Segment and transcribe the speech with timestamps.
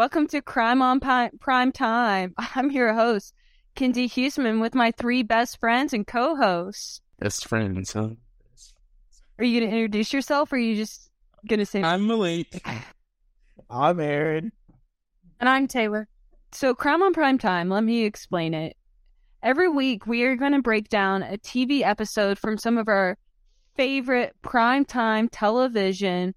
[0.00, 2.32] welcome to Crime on Pi- Prime Time.
[2.54, 3.34] I'm your host,
[3.76, 7.02] Kenzi Huseman, with my three best friends and co-hosts.
[7.18, 8.08] Best friends, huh?
[9.38, 11.10] Are you going to introduce yourself, or are you just
[11.46, 11.82] going to say?
[11.82, 12.66] I'm Malik.
[13.70, 14.52] I'm Aaron.
[15.38, 16.08] And I'm Taylor.
[16.50, 17.68] So, Crime on Prime Time.
[17.68, 18.78] Let me explain it.
[19.42, 23.18] Every week, we are going to break down a TV episode from some of our
[23.76, 26.34] favorite primetime television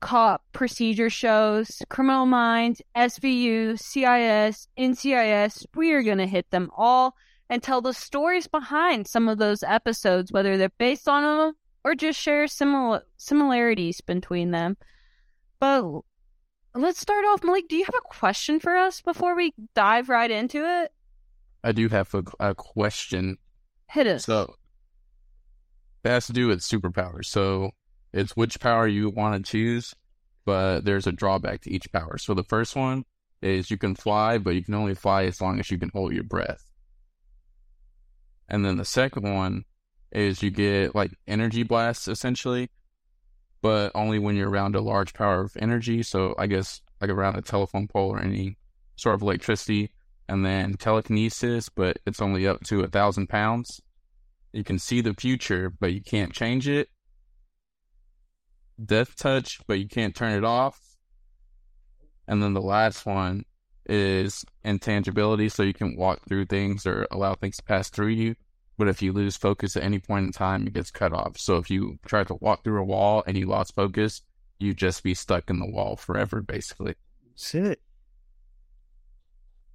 [0.00, 5.66] cop procedure shows, Criminal Minds, SVU, CSI, NCIS.
[5.74, 7.14] We are going to hit them all
[7.48, 11.54] and tell the stories behind some of those episodes, whether they're based on them
[11.84, 14.76] or just share simil- similarities between them.
[15.58, 16.00] But
[16.74, 17.44] let's start off.
[17.44, 20.92] Malik, do you have a question for us before we dive right into it?
[21.62, 23.36] I do have a, a question.
[23.90, 24.24] Hit us.
[24.24, 24.54] So,
[26.04, 27.26] it has to do with superpowers.
[27.26, 27.72] So,
[28.12, 29.94] it's which power you want to choose,
[30.44, 32.18] but there's a drawback to each power.
[32.18, 33.04] So, the first one
[33.42, 36.12] is you can fly, but you can only fly as long as you can hold
[36.12, 36.64] your breath.
[38.48, 39.64] And then the second one
[40.12, 42.68] is you get like energy blasts essentially,
[43.62, 46.02] but only when you're around a large power of energy.
[46.02, 48.56] So, I guess like around a telephone pole or any
[48.96, 49.90] sort of electricity.
[50.28, 53.80] And then telekinesis, but it's only up to a thousand pounds.
[54.52, 56.88] You can see the future, but you can't change it.
[58.84, 60.80] Death touch, but you can't turn it off.
[62.26, 63.44] And then the last one
[63.86, 68.36] is intangibility, so you can walk through things or allow things to pass through you.
[68.78, 71.36] But if you lose focus at any point in time, it gets cut off.
[71.38, 74.22] So if you try to walk through a wall and you lost focus,
[74.58, 76.94] you just be stuck in the wall forever, basically.
[77.34, 77.80] Sit.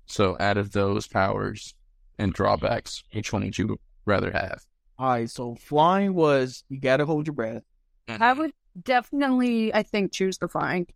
[0.05, 1.73] So out of those powers
[2.17, 4.63] and drawbacks, which one would you rather have?
[4.97, 5.29] All right.
[5.29, 7.63] So flying was you gotta hold your breath.
[8.07, 8.53] I would
[8.83, 10.87] definitely, I think, choose the flying.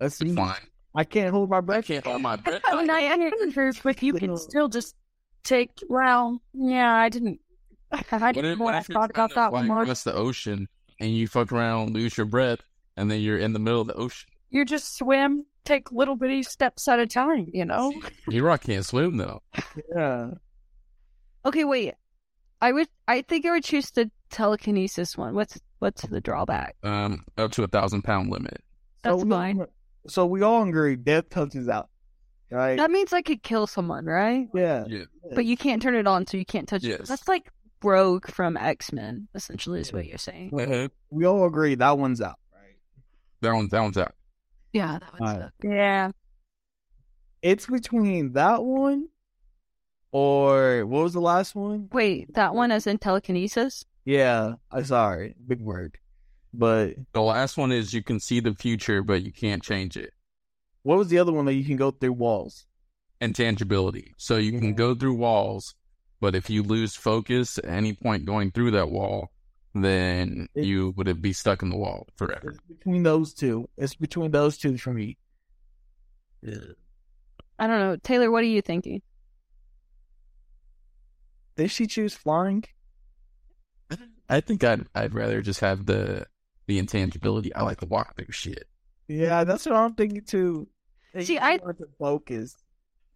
[0.00, 0.18] Let's.
[0.18, 0.56] Fine.
[0.94, 1.78] I can't hold my breath.
[1.78, 1.86] I breath.
[1.86, 2.62] can't hold my breath.
[2.64, 4.94] I mean, I understand, but you can still just
[5.44, 5.70] take.
[5.88, 7.40] Well, yeah, I didn't.
[7.92, 9.82] I didn't if, want what to if you're about that one fly more.
[9.82, 10.68] across the ocean
[11.00, 12.60] and you fuck around, lose your breath,
[12.96, 14.28] and then you're in the middle of the ocean?
[14.50, 17.48] You just swim, take little bitty steps at a time.
[17.52, 17.92] You know.
[18.28, 19.42] Hero can't swim though.
[19.94, 20.30] Yeah.
[21.44, 21.94] Okay, wait.
[22.60, 22.88] I would.
[23.06, 25.34] I think I would choose the telekinesis one.
[25.34, 26.76] What's what's the drawback?
[26.82, 28.62] Um, up to a thousand pound limit.
[29.02, 29.66] That's we- fine.
[30.06, 31.90] So we all agree death touches out.
[32.50, 32.76] Right?
[32.78, 34.48] That means I could kill someone, right?
[34.54, 34.84] yeah.
[34.88, 35.04] Yeah.
[35.34, 37.04] But you can't turn it on, so you can't touch it.
[37.04, 37.50] That's like
[37.82, 39.28] Rogue from X Men.
[39.34, 40.50] Essentially, is what you're saying.
[40.54, 42.38] That We all agree that one's out.
[42.54, 42.76] Right.
[43.42, 44.14] That one, that one's out.
[44.72, 45.40] Yeah, that would Alright.
[45.42, 45.52] suck.
[45.62, 46.10] Yeah.
[47.42, 49.08] It's between that one
[50.10, 51.88] or what was the last one?
[51.92, 53.84] Wait, that one as in telekinesis?
[54.04, 54.54] Yeah.
[54.70, 55.34] I sorry.
[55.46, 55.98] Big word.
[56.54, 60.12] But The last one is you can see the future, but you can't change it.
[60.82, 62.66] what was the other one that you can go through walls?
[63.20, 64.14] Intangibility.
[64.16, 64.76] So you can mm-hmm.
[64.76, 65.74] go through walls,
[66.20, 69.30] but if you lose focus at any point going through that wall,
[69.74, 72.50] then It- you would be stuck in the wall forever.
[72.50, 73.68] It's between those two.
[73.76, 75.18] It's between those two for me.
[77.58, 77.96] I don't know.
[77.96, 79.02] Taylor, what are you thinking?
[81.56, 82.64] Did she choose flying?
[84.28, 86.26] I think I'd I'd rather just have the
[86.66, 87.54] the intangibility.
[87.54, 88.64] I like to walk through shit.
[89.08, 90.68] Yeah, that's what I'm thinking too.
[91.20, 92.54] See, I- want to focus.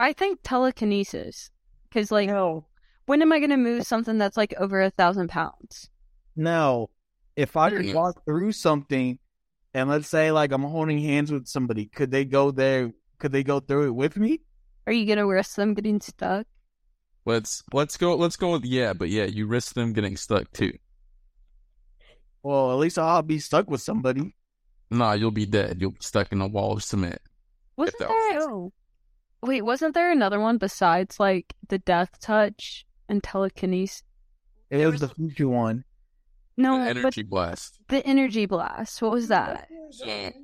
[0.00, 1.50] I think telekinesis,
[1.88, 2.66] because like, No,
[3.06, 5.90] when am I going to move something that's like over a thousand pounds?
[6.34, 6.90] no.
[7.34, 9.18] If I could you- walk through something,
[9.74, 12.92] and let's say like I'm holding hands with somebody, could they go there?
[13.18, 14.40] Could they go through it with me?
[14.86, 16.46] Are you going to risk them getting stuck?
[17.24, 20.72] Let's let's go let's go with yeah, but yeah, you risk them getting stuck too.
[22.42, 24.34] Well, at least I'll be stuck with somebody.
[24.90, 25.78] Nah, you'll be dead.
[25.80, 27.20] You'll be stuck in a wall of cement.
[27.76, 28.08] Wasn't there?
[28.08, 28.72] was- Oh.
[29.42, 34.02] Wait, wasn't there another one besides like the death touch and telekinesis?
[34.70, 35.84] It There was was- the future one.
[36.56, 37.78] No, The but energy blast.
[37.88, 39.00] the energy blast.
[39.00, 39.68] What was that?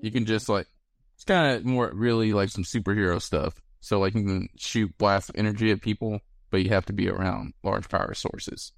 [0.02, 0.66] You can just like
[1.14, 3.60] it's kind of more really like some superhero stuff.
[3.80, 6.20] So like you can shoot blast of energy at people,
[6.50, 8.72] but you have to be around large power sources.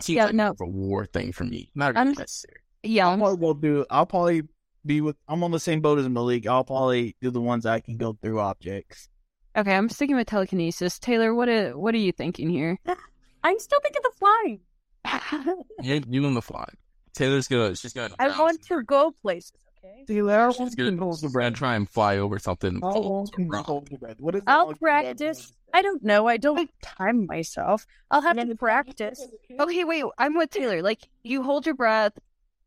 [0.00, 0.54] Seems Yeah, like no.
[0.58, 1.70] more a war thing for me.
[1.74, 2.56] Not I'm- really necessary.
[2.82, 3.86] Yeah, I'll I'm- probably go do.
[3.90, 4.42] I'll probably
[4.84, 5.16] be with.
[5.28, 6.46] I'm on the same boat as Malik.
[6.46, 9.08] I'll probably do the ones I can go through objects.
[9.56, 9.74] okay.
[9.74, 10.98] I'm sticking with telekinesis.
[10.98, 12.78] Taylor, what are, what are you thinking here?
[13.44, 14.60] I'm still thinking the flying.
[15.82, 16.66] yeah, you on the fly.
[17.14, 18.14] Taylor's gonna she's gonna.
[18.18, 19.52] I want to go places.
[19.84, 20.04] Okay.
[20.06, 22.80] Taylor, I She's gonna, hold the she's try and fly over something.
[22.80, 24.20] How long can you hold your breath?
[24.20, 25.46] What is I'll longest practice.
[25.46, 25.52] breath?
[25.74, 26.26] I don't know.
[26.26, 27.86] I don't time myself.
[28.10, 29.26] I'll have to practice.
[29.58, 30.04] Okay, wait.
[30.18, 30.82] I'm with Taylor.
[30.82, 32.12] Like you hold your breath,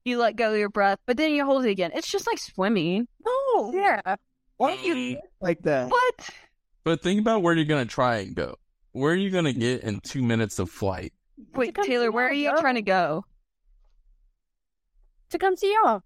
[0.06, 1.92] you let go of your breath, but then you hold it again.
[1.96, 3.08] It's just like swimming.
[3.26, 3.72] No.
[3.74, 4.16] Yeah.
[4.58, 5.18] Why are you mm.
[5.42, 5.90] like that?
[5.90, 6.30] What?
[6.84, 8.56] But think about where you're gonna try and go.
[8.92, 11.14] Where are you gonna get in two minutes of flight?
[11.54, 12.62] Wait, Taylor, where are y'all, you girl.
[12.62, 13.24] trying to go?
[15.30, 16.02] to come see y'all.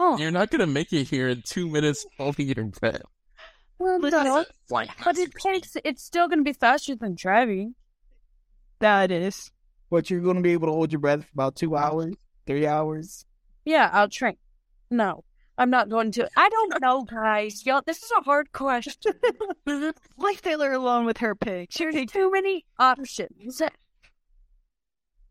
[0.00, 3.02] Oh, You're not gonna make it here in two minutes holding your breath.
[3.78, 5.76] Well, Listen, no, Flight but it takes.
[5.84, 7.74] It's still going to be faster than driving.
[8.80, 9.50] that is.
[9.90, 12.14] But you're gonna be able to hold your breath for about two hours,
[12.46, 13.24] three hours.
[13.64, 14.36] Yeah, I'll train.
[14.90, 15.24] No,
[15.56, 16.28] I'm not going to.
[16.36, 17.64] I don't know, guys.
[17.64, 19.12] Y'all, this is a hard question.
[19.66, 21.68] Leave Taylor alone with her pig.
[21.70, 23.62] She There's too many options.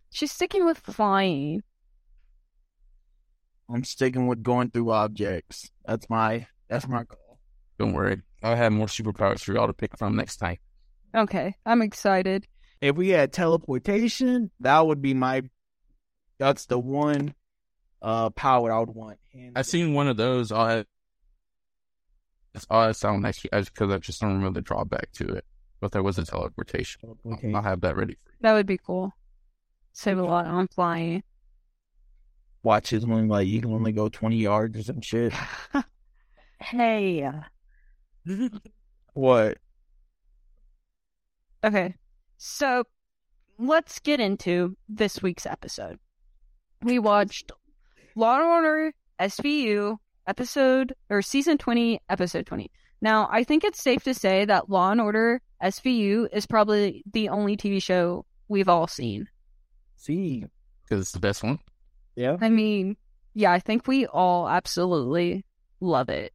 [0.09, 1.63] She's sticking with flying.
[3.69, 5.69] I'm sticking with going through objects.
[5.85, 7.39] That's my that's my goal.
[7.79, 8.21] Don't worry.
[8.43, 10.57] I'll have more superpowers for y'all to pick from next time.
[11.15, 12.47] Okay, I'm excited.
[12.81, 15.43] If we had teleportation, that would be my.
[16.39, 17.33] That's the one
[18.01, 19.17] uh power I would want.
[19.33, 20.51] Hands I seen one of those.
[20.51, 20.85] I'll have.
[22.53, 25.45] It's all I sound nice because I just don't remember the drawback to it.
[25.79, 27.01] But there was a teleportation.
[27.03, 27.17] down.
[27.25, 27.53] I'll- Okay.
[27.53, 28.37] I'll have that ready for you.
[28.41, 29.13] That would be cool.
[29.93, 31.23] Save a lot on flying.
[32.67, 33.99] Watch is only like you can only mm-hmm.
[34.01, 35.33] go twenty yards or some shit.
[36.59, 37.29] Hey,
[39.13, 39.59] What?
[41.63, 41.95] Okay,
[42.37, 42.83] so
[43.57, 45.99] let's get into this week's episode.
[46.81, 47.51] We watched
[48.15, 52.71] Law and Order SVU episode or season 20, episode 20.
[53.01, 57.29] Now, I think it's safe to say that Law and Order SVU is probably the
[57.29, 59.27] only TV show we've all seen.
[59.95, 60.43] See,
[60.83, 61.59] Because it's the best one.
[62.17, 62.35] Yeah.
[62.41, 62.97] I mean,
[63.33, 65.45] yeah, I think we all absolutely
[65.79, 66.33] love it.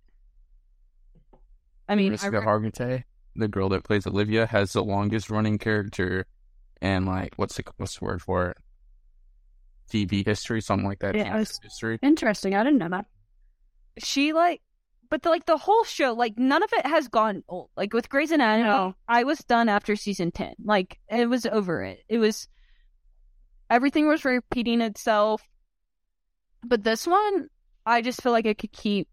[1.89, 3.05] I mean, I Mariska re- Hargitay,
[3.37, 6.27] the girl that plays Olivia, has the longest running character,
[6.81, 8.57] and like what's the what's the word for it?
[9.91, 11.15] TV history, something like that.
[11.15, 11.99] Yeah, was- history.
[12.03, 12.55] interesting.
[12.55, 13.07] I didn't know that.
[13.99, 14.63] she like
[15.11, 18.09] but the, like the whole show like none of it has gone old like with
[18.09, 18.95] Grey's Anatomy No.
[19.07, 22.49] I was done after season 10 like it was over it it was
[23.69, 25.43] everything was repeating itself
[26.65, 27.49] but this one
[27.87, 29.09] I just feel like I could keep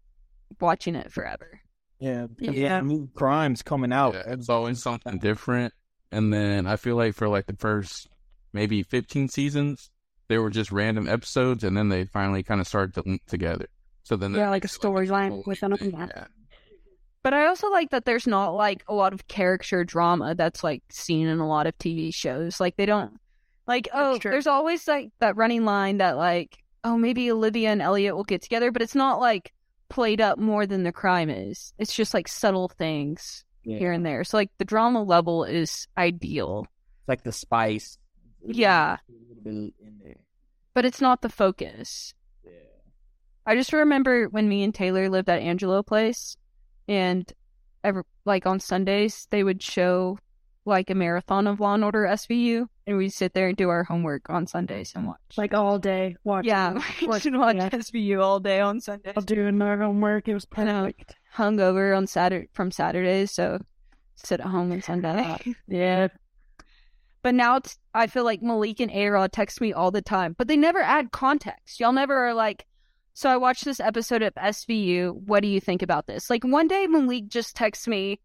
[0.60, 1.60] watching it forever
[1.98, 2.50] Yeah, Yeah.
[2.52, 2.80] yeah.
[2.80, 4.14] New crimes coming out.
[4.14, 5.74] Yeah, it's always something different.
[6.12, 8.08] And then I feel like for like the first
[8.52, 9.90] maybe 15 seasons,
[10.28, 13.66] they were just random episodes, and then they finally kind of started to link together.
[14.04, 16.06] So then, Yeah, like a storyline whole within a- yeah.
[16.16, 16.24] yeah.
[17.22, 20.82] but I also like that there's not like a lot of character drama that's like
[20.90, 23.12] seen in a lot of TV shows like they don't
[23.66, 28.14] like oh there's always like that running line that like oh maybe Olivia and Elliot
[28.16, 29.52] will get together but it's not like
[29.88, 33.78] played up more than the crime is it's just like subtle things Yeah.
[33.78, 36.66] here and there so like the drama level is ideal
[37.00, 37.98] It's like the spice.
[38.46, 38.96] Yeah.
[39.08, 39.72] A little bit in
[40.02, 40.16] there.
[40.74, 42.52] but it's not the focus Yeah.
[43.46, 46.36] I just remember when me and Taylor lived at Angelo Place,
[46.88, 47.30] and
[47.82, 50.18] ever like on Sundays they would show
[50.64, 53.84] like a marathon of Law and Order SVU, and we'd sit there and do our
[53.84, 55.18] homework on Sundays and watch.
[55.36, 57.70] Like all day Watch, yeah, we Watch- should watch yeah.
[57.70, 59.14] SVU all day on Sundays.
[59.16, 60.28] While doing my homework.
[60.28, 61.16] It was perfect.
[61.36, 63.58] Hungover on Saturday from Saturdays, so
[64.16, 65.36] sit at home on Sunday.
[65.68, 66.08] Yeah.
[67.22, 70.48] But now it's, I feel like Malik and A-Rod text me all the time, but
[70.48, 71.78] they never add context.
[71.78, 72.64] Y'all never are like,
[73.12, 75.12] so I watched this episode of SVU.
[75.26, 76.30] What do you think about this?
[76.30, 78.20] Like one day Malik just texts me,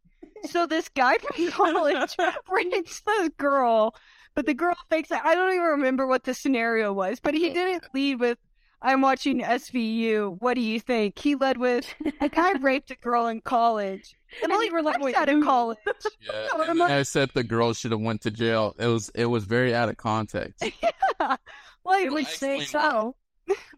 [0.50, 2.16] so this guy from college
[2.50, 3.96] rapes this girl,
[4.36, 5.20] but the girl fakes it.
[5.24, 8.38] I don't even remember what the scenario was, but he didn't lead with,
[8.82, 10.38] I'm watching SVU.
[10.42, 11.18] What do you think?
[11.18, 14.14] He led with, a guy raped a girl in college.
[14.44, 15.78] And Malik you were like, works wait, out in college.
[16.22, 18.76] Yeah, I'm and not- I said the girl should have went to jail.
[18.78, 20.64] It was it was very out of context.
[20.82, 21.38] yeah.
[21.86, 23.16] Like, It would I say explained so.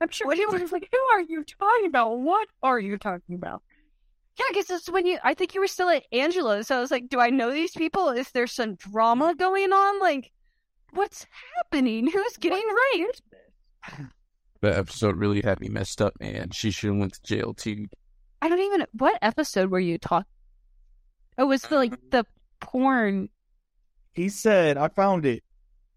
[0.02, 2.20] I'm sure What you- he was like, "Who are you talking about?
[2.20, 3.62] What are you talking about?"
[4.40, 5.18] Yeah, because it's when you.
[5.24, 7.72] I think you were still at Angela, so I was like, "Do I know these
[7.72, 8.10] people?
[8.10, 10.00] Is there some drama going on?
[10.00, 10.32] Like,
[10.94, 11.26] what's
[11.56, 12.08] happening?
[12.08, 12.64] Who's getting
[12.94, 13.22] raped?"
[14.62, 16.52] The episode really had me messed up, man.
[16.52, 17.88] She should have went to jail too.
[18.42, 18.86] I don't even.
[18.94, 20.30] What episode were you talking?
[21.38, 22.26] Oh, it was the like the
[22.60, 23.30] porn.
[24.14, 25.44] He said, I found it.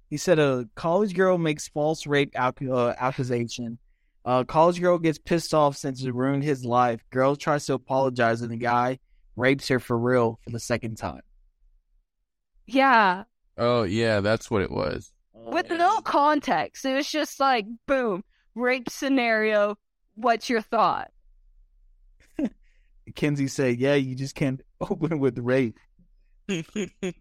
[0.08, 3.78] He said a college girl makes false rape ac- uh, accusation.
[4.24, 7.02] Uh, college girl gets pissed off since it ruined his life.
[7.10, 8.98] Girl tries to apologize, and the guy
[9.36, 11.22] rapes her for real for the second time.
[12.66, 13.24] Yeah,
[13.56, 15.12] Oh yeah, that's what it was.
[15.34, 16.84] with no context.
[16.84, 18.22] It was just like, boom,
[18.54, 19.76] rape scenario.
[20.14, 21.10] What's your thought?
[23.12, 25.78] Kenzi said, "Yeah, you just can't open with rape."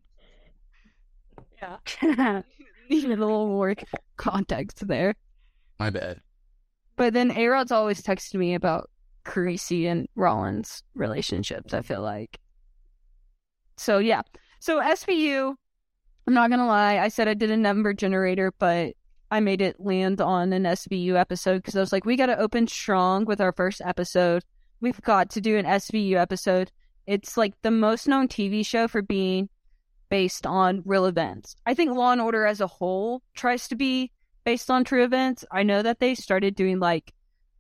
[1.61, 2.41] Yeah,
[2.89, 3.75] needed a little more
[4.15, 5.13] context there.
[5.77, 6.21] My bad.
[6.99, 8.89] But then A Rod's always texted me about
[9.23, 12.41] Carisi and Rollins relationships, I feel like.
[13.77, 14.23] So yeah.
[14.59, 15.55] So SVU,
[16.27, 18.95] I'm not gonna lie, I said I did a number generator, but
[19.31, 22.67] I made it land on an SVU episode because I was like, we gotta open
[22.67, 24.43] strong with our first episode.
[24.81, 26.69] We've got to do an SVU episode.
[27.07, 29.47] It's like the most known TV show for being
[30.09, 31.55] based on real events.
[31.65, 34.11] I think Law and Order as a whole tries to be
[34.49, 35.45] based on true events.
[35.51, 37.13] I know that they started doing like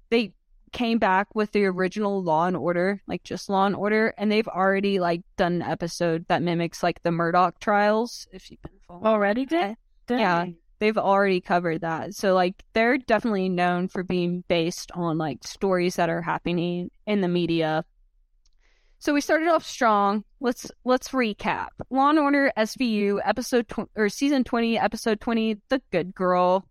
[0.09, 0.33] they
[0.71, 4.47] came back with the original Law and Order, like just Law and Order, and they've
[4.47, 8.27] already like done an episode that mimics like the Murdaugh trials.
[8.31, 9.75] If you've been following, Already did?
[10.09, 10.47] Yeah.
[10.79, 12.15] they've already covered that.
[12.15, 17.21] So like they're definitely known for being based on like stories that are happening in
[17.21, 17.85] the media.
[18.97, 20.23] So we started off strong.
[20.39, 21.67] Let's let's recap.
[21.91, 26.65] Law and Order SVU episode tw- or season 20 episode 20 The Good Girl.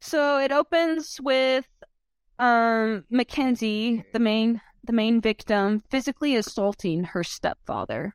[0.00, 1.66] So it opens with
[2.38, 8.14] um Mackenzie, the main the main victim, physically assaulting her stepfather.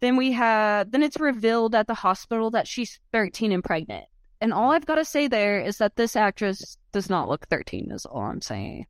[0.00, 4.04] Then we have then it's revealed at the hospital that she's 13 and pregnant.
[4.40, 7.90] And all I've got to say there is that this actress does not look 13
[7.92, 8.86] is all I'm saying.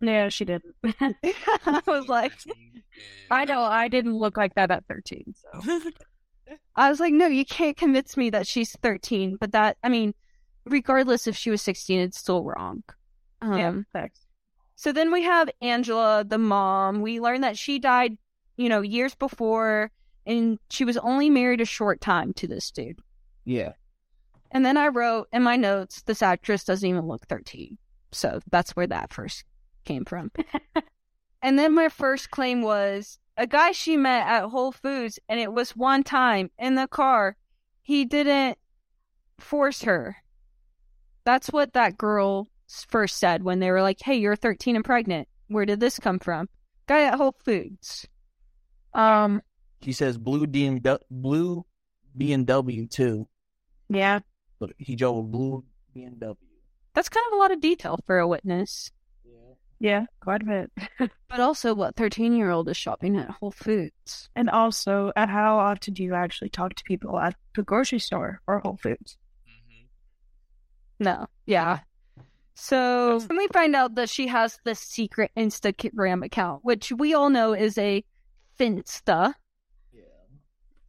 [0.00, 0.74] Yeah, she didn't.
[1.00, 2.32] I was like
[3.30, 5.34] I know I didn't look like that at 13.
[5.34, 5.80] So
[6.76, 10.14] I was like, no, you can't convince me that she's 13, but that I mean,
[10.66, 12.82] regardless if she was 16, it's still wrong.
[13.40, 14.20] Um, yeah, thanks.
[14.74, 17.00] So then we have Angela, the mom.
[17.00, 18.18] We learn that she died,
[18.56, 19.90] you know, years before,
[20.26, 22.98] and she was only married a short time to this dude.
[23.44, 23.72] Yeah.
[24.50, 27.78] And then I wrote in my notes, this actress doesn't even look 13.
[28.12, 29.44] So that's where that first
[29.84, 30.30] came from.
[31.42, 35.52] and then my first claim was a guy she met at Whole Foods, and it
[35.52, 37.36] was one time in the car.
[37.82, 38.58] He didn't
[39.38, 40.16] force her.
[41.26, 42.48] That's what that girl
[42.88, 45.28] first said when they were like, hey, you're 13 and pregnant.
[45.48, 46.48] Where did this come from?
[46.86, 48.06] Guy at Whole Foods.
[48.94, 49.42] Um,
[49.82, 51.66] She says blue BMW, blue
[52.16, 53.28] BMW too.
[53.88, 54.20] yeah.
[54.58, 55.64] But he drove a blue
[55.94, 56.34] BMW.
[56.94, 58.90] That's kind of a lot of detail for a witness.
[59.22, 59.40] Yeah,
[59.80, 61.10] yeah, quite a bit.
[61.28, 64.30] But also, what 13 year old is shopping at Whole Foods?
[64.34, 68.40] And also, at how often do you actually talk to people at the grocery store
[68.46, 69.18] or Whole Foods?
[70.98, 71.26] No.
[71.46, 71.80] Yeah.
[72.54, 77.28] So then we find out that she has this secret Instagram account, which we all
[77.28, 78.02] know is a
[78.58, 79.34] Finsta.
[79.92, 80.02] Yeah.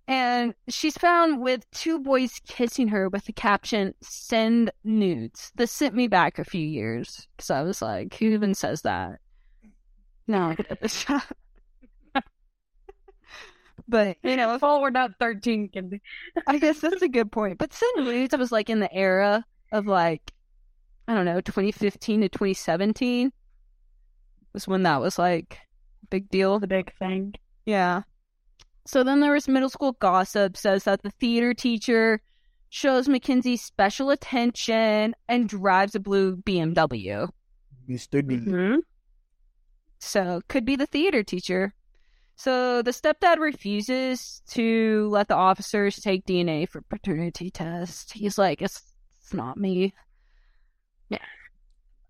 [0.07, 5.51] And she's found with two boys kissing her with the caption, send nudes.
[5.55, 9.19] This sent me back a few years because I was like, who even says that?
[10.25, 10.55] No,
[13.89, 16.01] but, you know, if all we're not 13, can be.
[16.47, 17.57] I guess that's a good point.
[17.57, 20.33] But send nudes, I was like in the era of like,
[21.07, 23.31] I don't know, 2015 to 2017
[24.53, 25.59] was when that was like
[26.03, 26.59] a big deal.
[26.59, 27.35] The big thing.
[27.65, 28.03] Yeah.
[28.85, 32.21] So then there was middle school gossip says that the theater teacher
[32.69, 37.29] shows Mackenzie special attention and drives a blue BMW.
[37.89, 38.25] Mr.
[38.27, 38.35] D.
[38.37, 38.79] Mm-hmm.
[39.99, 41.73] So could be the theater teacher.
[42.35, 48.13] So the stepdad refuses to let the officers take DNA for paternity test.
[48.13, 48.86] He's like, it's,
[49.27, 49.93] it's not me.
[51.09, 51.17] Yeah.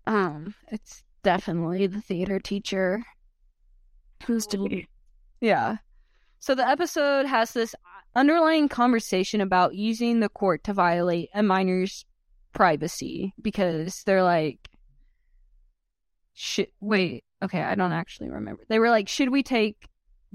[0.06, 3.02] Um, it's definitely the theater teacher.
[4.24, 4.86] Who's to be?
[5.40, 5.78] Yeah.
[6.38, 7.74] So the episode has this
[8.14, 12.04] underlying conversation about using the court to violate a minor's
[12.52, 14.68] privacy because they're like,
[16.34, 18.62] should wait, okay, I don't actually remember.
[18.68, 19.88] They were like, should we take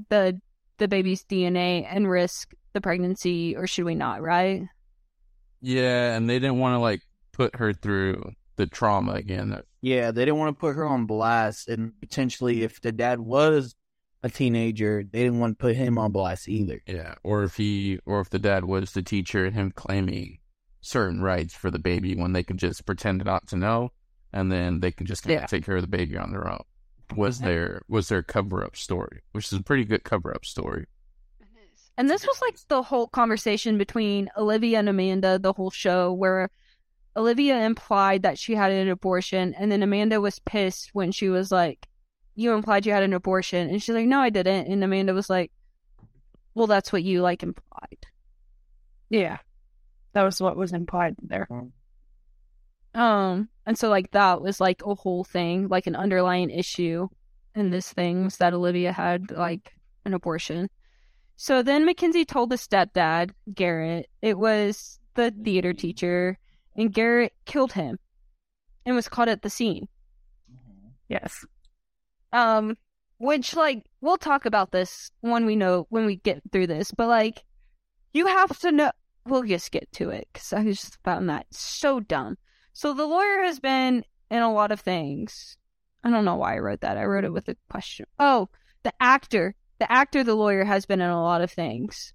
[0.10, 0.42] the
[0.80, 4.22] the baby's DNA and risk the pregnancy, or should we not?
[4.22, 4.64] Right?
[5.64, 7.02] Yeah, and they didn't want to like
[7.32, 9.60] put her through the trauma again.
[9.82, 13.76] Yeah, they didn't want to put her on blast, and potentially, if the dad was
[14.22, 16.82] a teenager, they didn't want to put him on blast either.
[16.86, 20.38] yeah, or if he or if the dad was the teacher and him claiming
[20.82, 23.92] certain rights for the baby when they could just pretend not to know,
[24.34, 25.46] and then they can just Yeah.
[25.46, 26.64] take care of the baby on their own.
[27.16, 27.48] Was mm-hmm.
[27.48, 30.86] there was their cover up story, which is a pretty good cover up story.
[31.98, 36.50] And this was like the whole conversation between Olivia and Amanda, the whole show, where
[37.16, 41.52] Olivia implied that she had an abortion, and then Amanda was pissed when she was
[41.52, 41.88] like,
[42.36, 43.70] You implied you had an abortion.
[43.70, 44.68] And she's like, No, I didn't.
[44.68, 45.52] And Amanda was like,
[46.56, 48.08] Well, that's what you like implied.
[49.10, 49.38] Yeah.
[50.14, 51.48] That was what was implied there.
[52.96, 57.08] Um, and so like that was like a whole thing, like an underlying issue
[57.56, 59.74] in this thing was that Olivia had like
[60.06, 60.70] an abortion.
[61.36, 66.38] So then Mackenzie told the stepdad, Garrett, it was the theater teacher,
[66.76, 68.00] and Garrett killed him
[68.86, 69.88] and was caught at the scene.
[71.08, 71.46] Yes.
[72.32, 72.78] Um,
[73.18, 77.08] which like we'll talk about this when we know when we get through this, but
[77.08, 77.44] like
[78.14, 78.92] you have to know.
[79.26, 82.38] We'll just get to it because I just found that so dumb.
[82.74, 85.56] So the lawyer has been in a lot of things.
[86.04, 86.98] I don't know why I wrote that.
[86.98, 88.06] I wrote it with a question.
[88.20, 88.50] Oh,
[88.84, 92.14] the actor, the actor, the lawyer has been in a lot of things.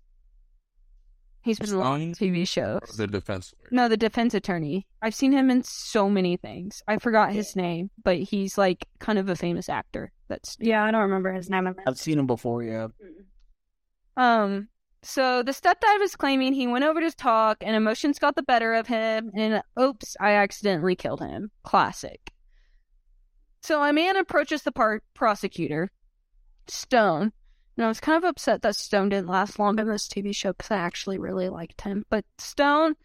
[1.43, 2.81] He's been in a lot of TV shows.
[2.97, 3.69] The defense lawyer.
[3.73, 4.87] No, the defense attorney.
[5.03, 6.83] I've seen him in so many things.
[6.89, 10.13] I forgot his name, but he's like kind of a famous actor.
[10.29, 11.69] That's Yeah, I don't remember his name.
[11.87, 12.63] I've seen him before.
[12.63, 12.89] Yeah.
[14.17, 14.69] um.
[15.03, 18.73] So the stepdad was claiming he went over to talk, and emotions got the better
[18.73, 21.51] of him, and oops, I accidentally killed him.
[21.65, 22.33] Classic.
[23.63, 25.91] So a man approaches the par- prosecutor,
[26.71, 27.33] Stone,
[27.79, 30.53] and I was kind of upset that Stone didn't last long in this TV show
[30.53, 32.05] because I actually really liked him.
[32.11, 32.97] But Stone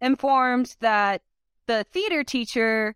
[0.00, 1.22] informs that
[1.66, 2.94] the theater teacher,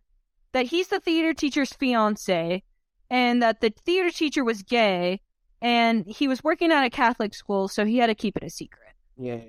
[0.52, 2.62] that he's the theater teacher's fiance,
[3.10, 5.20] and that the theater teacher was gay,
[5.60, 8.50] and he was working at a Catholic school, so he had to keep it a
[8.50, 8.92] secret.
[9.18, 9.40] Yeah.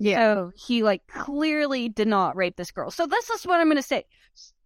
[0.00, 0.16] Yeah.
[0.16, 2.90] So he like clearly did not rape this girl.
[2.90, 4.06] So this is what I'm gonna say.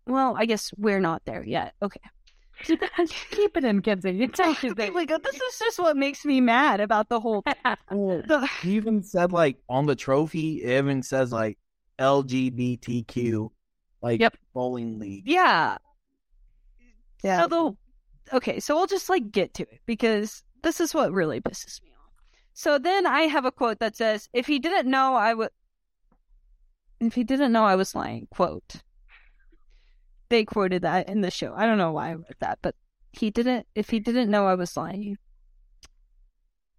[0.06, 1.74] Well, I guess we're not there yet.
[1.82, 2.00] Okay.
[2.64, 4.20] Keep it in, Kenzi.
[4.20, 7.44] It's actually like this is just what makes me mad about the whole.
[7.90, 11.58] The, He even said like on the trophy, it even says like
[11.98, 13.50] LGBTQ,
[14.02, 14.36] like Yep.
[14.54, 15.24] bowling league.
[15.26, 15.76] yeah.
[17.22, 17.42] Yeah.
[17.42, 21.40] So the, okay, so we'll just like get to it because this is what really
[21.40, 22.12] pisses me off.
[22.54, 25.50] So then I have a quote that says, "If he didn't know, I would."
[27.00, 28.28] If he didn't know, I was lying.
[28.30, 28.76] Quote.
[30.28, 31.54] They quoted that in the show.
[31.54, 32.74] I don't know why I wrote that, but
[33.12, 33.66] he didn't.
[33.74, 35.18] If he didn't know, I was lying.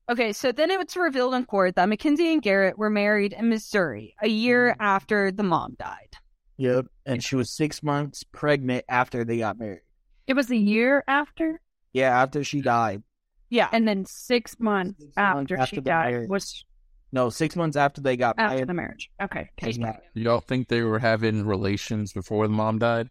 [0.10, 3.50] Okay, so then it was revealed in court that Mackenzie and Garrett were married in
[3.50, 4.76] Missouri a year mm.
[4.80, 6.16] after the mom died.
[6.58, 6.86] Yep.
[7.06, 9.82] And she was six months pregnant after they got married.
[10.26, 11.62] It was a year after,
[11.94, 13.04] Yeah, after she died.
[13.50, 16.30] Yeah, and then six months Six months after, after she the died marriage.
[16.30, 16.66] was
[17.12, 18.70] No, six months after they got after married.
[18.70, 19.10] the marriage.
[19.22, 19.50] Okay.
[19.62, 23.10] Yeah, Y'all think they were having relations before the mom died?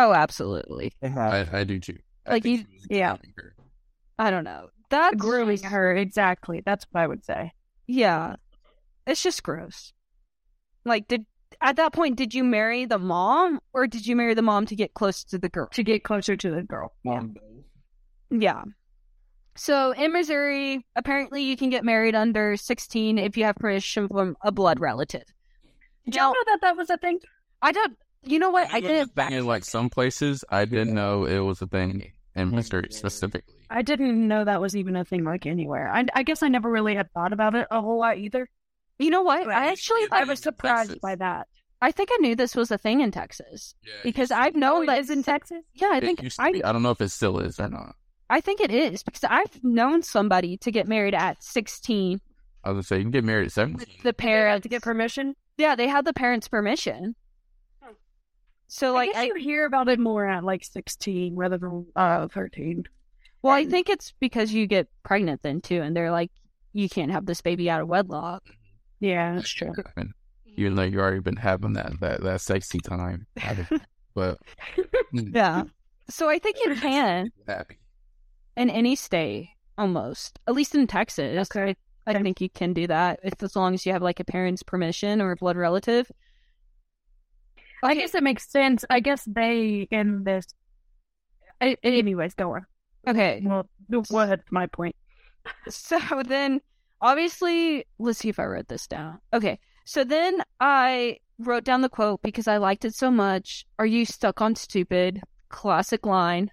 [0.00, 0.92] Oh, absolutely.
[1.02, 1.08] they.
[1.08, 1.98] I, I do too.
[2.26, 3.16] I Like, think you- yeah.
[4.18, 4.68] I don't know.
[4.90, 6.62] That's Grooming her, exactly.
[6.64, 7.52] That's what I would say.
[7.86, 8.36] Yeah.
[9.06, 9.92] It's just gross.
[10.84, 11.26] Like did
[11.60, 14.76] at that point did you marry the mom or did you marry the mom to
[14.76, 15.68] get close to the girl?
[15.72, 16.92] To get closer to the girl.
[17.08, 17.34] Um,
[18.30, 18.62] Yeah.
[19.56, 24.36] So in Missouri, apparently you can get married under 16 if you have permission from
[24.42, 25.24] a blood relative.
[26.04, 27.18] Did you Now, know that that was a thing?
[27.60, 28.72] I don't you know what?
[28.72, 30.44] I It didn't a thing in like some places.
[30.48, 33.54] I didn't know it was a thing in Missouri specifically.
[33.70, 35.88] I didn't know that was even a thing like anywhere.
[35.88, 38.48] I, I guess I never really had thought about it a whole lot either.
[38.98, 39.48] You know what?
[39.48, 41.00] I actually I was surprised Texas.
[41.00, 41.48] by that.
[41.80, 44.98] I think I knew this was a thing in Texas because I've known oh, that
[44.98, 45.62] is in Texas.
[45.74, 46.64] Yeah, I think I be.
[46.64, 47.94] I don't know if it still is or not.
[48.30, 52.20] I think it is because I've known somebody to get married at 16.
[52.64, 53.86] I was gonna say you can get married at seventeen.
[54.02, 55.36] The parents to get permission.
[55.56, 57.14] Yeah, they had the parents' permission.
[58.68, 62.28] So like I I, you hear about it more at like sixteen rather than uh
[62.28, 62.84] thirteen.
[63.42, 66.30] well, I think it's because you get pregnant then too, and they're like,
[66.72, 68.42] you can't have this baby out of wedlock.
[69.00, 69.72] Yeah, that's true.
[69.76, 70.12] happen.
[70.56, 73.26] Even though you already been having that that, that sexy time,
[74.14, 74.38] but
[75.12, 75.64] Yeah.
[76.10, 77.78] So I think you can happy.
[78.56, 81.48] in any state, almost, at least in Texas.
[81.54, 81.76] Okay.
[82.06, 84.62] I think you can do that if as long as you have like a parent's
[84.62, 86.10] permission or a blood relative.
[87.82, 88.84] I guess it makes sense.
[88.90, 90.46] I guess they in this.
[91.60, 92.66] I, anyways, go on.
[93.06, 93.42] Okay.
[93.44, 93.68] Well,
[94.10, 94.42] go ahead.
[94.50, 94.96] My point.
[95.68, 96.60] So then,
[97.00, 99.18] obviously, let's see if I wrote this down.
[99.32, 99.58] Okay.
[99.84, 103.64] So then I wrote down the quote because I liked it so much.
[103.78, 105.22] Are you stuck on stupid?
[105.48, 106.50] Classic line.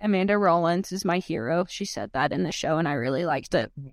[0.00, 1.66] Amanda Rollins is my hero.
[1.68, 3.70] She said that in the show, and I really liked it.
[3.78, 3.88] Mm-hmm.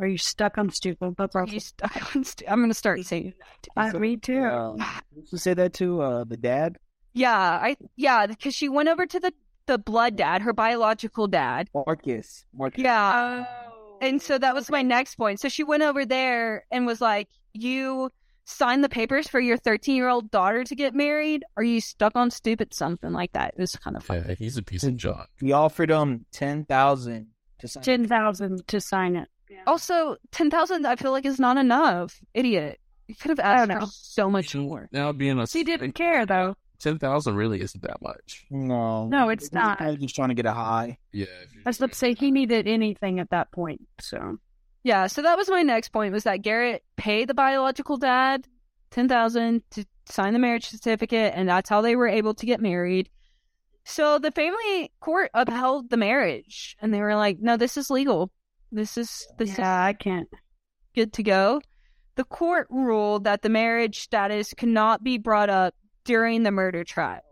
[0.00, 1.14] Are you stuck on stupid?
[1.18, 3.34] That's Are you stuck on stu- I'm going to start saying
[3.76, 4.42] I, me too.
[4.42, 4.76] Uh,
[5.30, 6.78] who say that to uh, the dad?
[7.12, 9.32] Yeah, I yeah, because she went over to the
[9.66, 11.68] the blood dad, her biological dad.
[11.74, 12.44] Marcus.
[12.52, 12.82] Marcus.
[12.82, 13.98] Yeah, Oh.
[14.00, 15.38] and so that was my next point.
[15.40, 18.10] So she went over there and was like, "You
[18.46, 21.44] signed the papers for your 13 year old daughter to get married?
[21.56, 24.24] Are you stuck on stupid something like that?" It was kind of fun.
[24.28, 25.28] Yeah, he's a piece of junk.
[25.42, 27.26] We offered him ten thousand
[27.58, 27.82] to sign.
[27.82, 29.28] ten thousand to sign it.
[29.66, 32.20] Also, ten thousand I feel like is not enough.
[32.34, 32.78] Idiot.
[33.08, 33.90] You could have I don't asked for know.
[33.90, 34.88] so much more.
[34.92, 36.54] Now being a She didn't care though.
[36.78, 38.46] ten thousand really isn't that much.
[38.50, 39.78] No, No, it's He's not.
[39.78, 40.98] kinda just trying to get a high.
[41.12, 41.26] Yeah,
[41.66, 43.80] I was about to say he needed anything at that point.
[44.00, 44.38] So
[44.84, 48.46] Yeah, so that was my next point was that Garrett paid the biological dad
[48.90, 52.60] ten thousand to sign the marriage certificate, and that's how they were able to get
[52.60, 53.08] married.
[53.84, 58.30] So the family court upheld the marriage, and they were like, "No, this is legal.
[58.72, 60.28] This is this is Yeah, I can't.
[60.94, 61.60] good to go."
[62.16, 66.84] The court ruled that the marriage status could not be brought up during the murder
[66.84, 67.22] trial,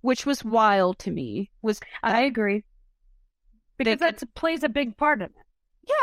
[0.00, 1.50] which was wild to me.
[1.62, 2.64] Was I agree.
[3.76, 5.32] Because that plays a big part in it.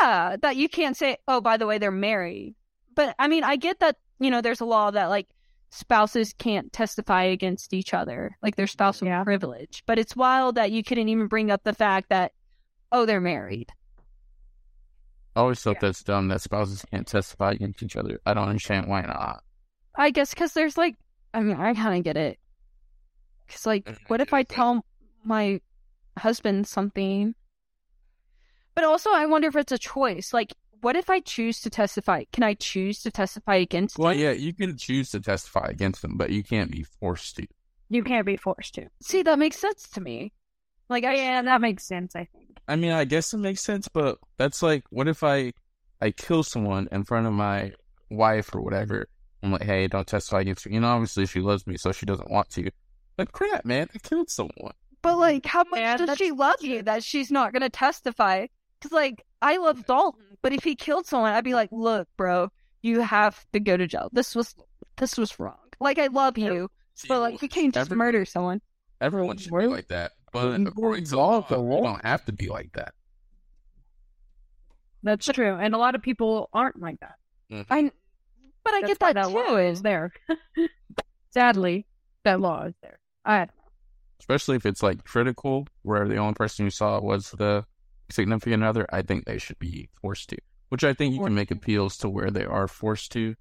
[0.00, 2.54] yeah, that you can't say, "Oh, by the way, they're married."
[2.94, 5.28] But I mean, I get that you know there's a law that like
[5.70, 9.24] spouses can't testify against each other, like their spousal Yeah.
[9.24, 9.82] privilege.
[9.86, 12.32] But it's wild that you couldn't even bring up the fact that,
[12.92, 13.70] oh, they're married.
[15.36, 15.80] I always thought Yeah.
[15.82, 18.20] that's dumb that spouses can't testify against each other.
[18.24, 19.44] I don't understand why not.
[19.94, 20.96] I guess because there's like,
[21.34, 22.38] I mean, I kind of get it.
[23.46, 24.84] Because like, what if I tell
[25.24, 25.60] my
[26.18, 27.34] husband something?
[28.74, 30.32] But also, I wonder if it's a choice.
[30.32, 32.24] Like, what if I choose to testify?
[32.32, 33.98] Can I choose to testify against?
[33.98, 34.18] Well, him?
[34.20, 37.46] yeah, you can choose to testify against them, but you can't be forced to.
[37.88, 38.88] You can't be forced to.
[39.02, 40.32] See, that makes sense to me.
[40.88, 42.58] Like, I Yeah, that makes sense, I think.
[42.68, 45.52] I mean, I guess it makes sense, but that's like, what if I
[46.00, 47.72] I kill someone in front of my
[48.10, 49.08] wife or whatever?
[49.42, 50.70] I'm like, hey, don't testify against her.
[50.70, 52.70] You know, obviously she loves me, so she doesn't want to.
[53.16, 54.72] But crap, man, I killed someone.
[55.02, 58.46] But like, how much Yeah, does she love you that she's not going to testify?
[58.80, 62.48] Because like, I love Dalton, but if he killed someone, I'd be like, look, bro,
[62.82, 64.08] you have to go to jail.
[64.12, 64.54] This was
[64.96, 65.58] this was wrong.
[65.78, 66.70] Like, I love you,
[67.08, 68.60] but like, you can't just Every- murder someone.
[69.00, 72.24] Everyone should be like that, but you according to law, law, the law don't have
[72.26, 72.94] to be like that.
[75.02, 75.54] That's true.
[75.54, 77.14] And a lot of people aren't like that.
[77.52, 77.72] Mm-hmm.
[77.72, 77.90] I,
[78.64, 79.56] but I That's get why that, law too.
[79.58, 80.12] is there.
[81.30, 81.86] Sadly,
[82.24, 82.98] that law is there.
[83.24, 83.46] I
[84.18, 87.64] Especially if it's like critical, where the only person you saw was the
[88.10, 88.86] significant other.
[88.90, 90.38] I think they should be forced to.
[90.70, 93.36] Which I think you can make appeals to where they are forced to.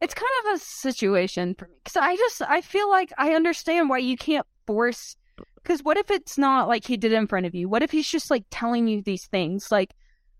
[0.00, 3.88] It's kind of a situation for me because I just I feel like I understand
[3.88, 5.16] why you can't force.
[5.62, 7.68] Because what if it's not like he did it in front of you?
[7.68, 9.70] What if he's just like telling you these things?
[9.70, 9.94] Like,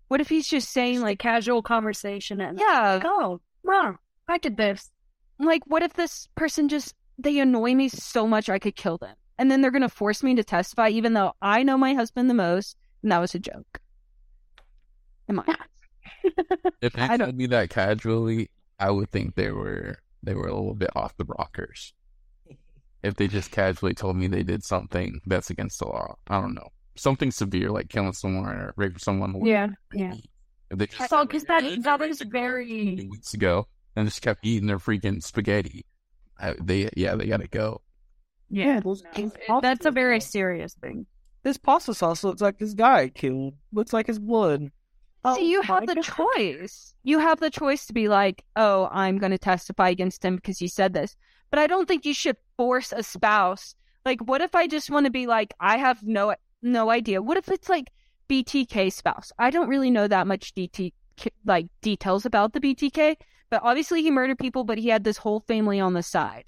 [0.07, 4.57] what if he's just saying like like, casual conversation and yeah, oh, wow, I did
[4.57, 4.89] this.
[5.39, 9.15] like what if this person just they annoy me so much I could kill them,
[9.37, 12.33] and then they're gonna force me to testify, even though I know my husband the
[12.33, 13.79] most, and that was a joke.
[15.27, 15.55] Am I?
[16.81, 20.47] If they I don't- told me that casually, I would think they were they were
[20.47, 21.93] a little bit off the rockers.
[23.03, 26.53] If they just casually told me they did something that's against the law, I don't
[26.53, 29.45] know, something severe like killing someone or raping someone.
[29.45, 30.15] Yeah, yeah.
[30.69, 33.07] If they just So, because like, that "Yeah, that they is raped a girl very
[33.09, 35.85] weeks ago and just kept eating their freaking spaghetti,
[36.39, 37.81] I, they yeah they gotta go.
[38.49, 38.79] yeah.
[38.81, 41.05] those- no, it- that's a very sauce- serious thing.
[41.43, 43.53] This pasta sauce looks like this guy killed.
[43.71, 44.61] Looks like his blood.
[44.61, 44.71] See,
[45.23, 46.03] oh you Oh have the God.
[46.03, 46.93] choice.
[47.03, 50.59] You have the choice to be like, oh, I'm going to testify against him because
[50.59, 51.15] he said this.
[51.49, 53.75] But I don't think you should force a spouse.
[54.05, 57.21] Like, what if I just want to be like, I have no no idea.
[57.21, 57.89] What if it's like
[58.29, 59.31] BTK spouse?
[59.39, 60.93] I don't really know that much DT
[61.45, 63.15] like details about the BTK,
[63.49, 66.45] but obviously he murdered people, but he had this whole family on the side.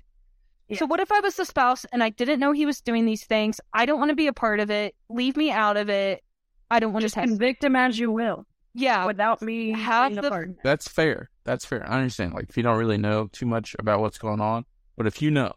[0.77, 3.25] So what if I was the spouse and I didn't know he was doing these
[3.25, 3.59] things?
[3.73, 4.95] I don't want to be a part of it.
[5.09, 6.23] Leave me out of it.
[6.69, 7.29] I don't want Just to test.
[7.29, 10.51] convict him as you will, yeah, without me have a the- part.
[10.63, 11.29] That's fair.
[11.43, 11.85] That's fair.
[11.89, 12.33] I understand.
[12.33, 14.63] Like if you don't really know too much about what's going on,
[15.01, 15.51] but if you know,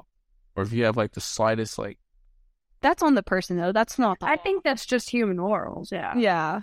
[0.57, 1.99] or if you have like the slightest like
[2.81, 3.73] That's on the person though.
[3.73, 4.21] That's not.
[4.21, 5.93] The I think that's just human morals.
[5.93, 6.17] Yeah.
[6.17, 6.61] Yeah.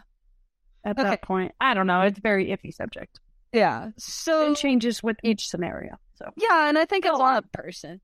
[0.84, 1.10] At Okay.
[1.10, 2.02] that point, I don't know.
[2.02, 3.20] It's a very iffy subject.
[3.54, 3.90] Yeah.
[3.98, 5.98] So It changes with each scenario.
[6.16, 8.02] So yeah, and I think it's on a person.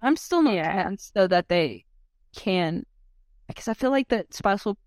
[0.00, 0.82] I'm still not Yeah.
[0.82, 1.84] convinced though that they
[2.36, 2.86] can,
[3.48, 4.78] because I feel like that spousal.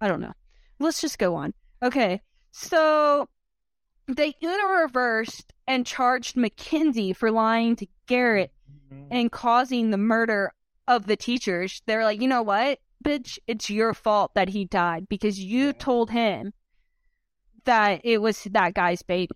[0.00, 0.32] I don't know.
[0.80, 1.54] Let's just go on.
[1.80, 2.22] Okay.
[2.50, 3.28] So
[4.08, 8.52] they reversed and charged Mackenzie for lying to Garrett
[9.10, 10.52] and causing the murder
[10.88, 11.82] of the teachers.
[11.86, 15.72] They're like, you know what, bitch, it's your fault that he died because you Yeah.
[15.72, 16.52] told him
[17.64, 19.30] that it was that guy's baby.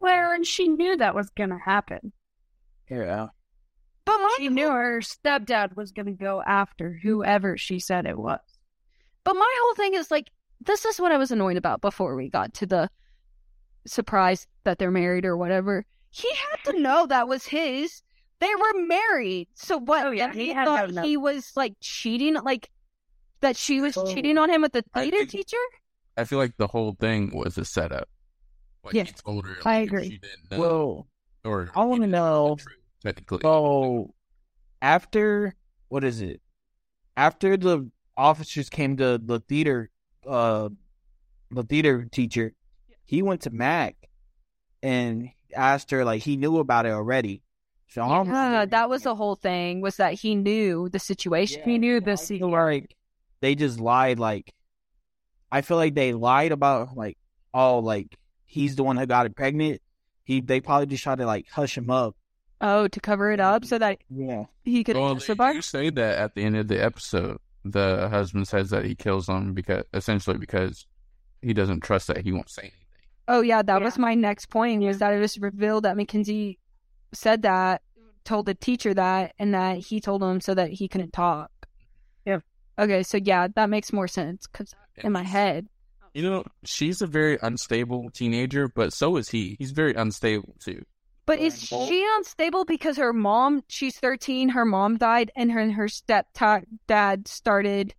[0.00, 2.12] Well, and she knew that was going to happen.
[2.90, 3.28] Yeah.
[4.04, 8.18] But my She knew her stepdad was going to go after whoever she said it
[8.18, 8.40] was.
[9.24, 12.28] But my whole thing is like, this is what I was annoyed about before we
[12.30, 12.90] got to the
[13.86, 15.84] surprise that they're married or whatever.
[16.10, 18.02] He had to know that was his.
[18.40, 19.48] They were married.
[19.54, 20.06] So what?
[20.06, 22.70] Oh, yeah, he he had to thought he was like cheating, like
[23.40, 24.12] that she was Oh.
[24.12, 25.56] cheating on him with the I theater think- teacher.
[26.16, 28.08] I feel like the whole thing was a setup.
[28.84, 29.04] Like Yeah.
[29.04, 30.10] he told her, I like, if agree.
[30.10, 31.08] She didn't know, Well,
[31.44, 33.40] or I wanna know- the technically.
[33.42, 34.14] so
[34.82, 35.54] after
[35.88, 36.40] what is it?
[37.16, 39.90] After the officers came to the theater,
[40.26, 40.68] uh,
[41.50, 42.54] the theater teacher,
[43.04, 43.96] he went to Mac
[44.82, 47.42] and asked her like he knew about it already,
[47.88, 49.80] So I'm- Yeah, that was the whole thing.
[49.80, 51.62] Was that he knew the situation?
[51.64, 52.46] He knew the secret.
[52.48, 52.94] like
[53.40, 54.18] they just lied.
[54.18, 54.52] Like,
[55.50, 57.16] I feel like they lied about like,
[57.54, 59.80] oh, like he's the one who got it pregnant.
[60.24, 62.14] He they probably just tried to like hush him up.
[62.60, 65.48] Oh, to cover it up so that Yeah, he could Well, testify.
[65.48, 68.94] they do say that at the end of the episode, the husband says that he
[68.96, 70.86] kills them because essentially because
[71.40, 72.78] he doesn't trust that he won't say anything.
[73.28, 73.84] Oh yeah, that Yeah.
[73.84, 74.82] was my next point.
[74.82, 76.58] Was that it was revealed that Mackenzie
[77.12, 77.82] said that,
[78.24, 81.50] told the teacher that, and that he told him so that he couldn't talk.
[82.24, 82.40] Yeah.
[82.78, 85.66] Okay, so yeah, that makes more sense because in my head.
[86.14, 89.56] You know, she's a very unstable teenager, but so is he.
[89.58, 90.82] He's very unstable too.
[91.26, 93.62] But is she unstable because her mom?
[93.68, 94.48] She's thirteen.
[94.48, 97.94] Her mom died, and her and her stepdad started.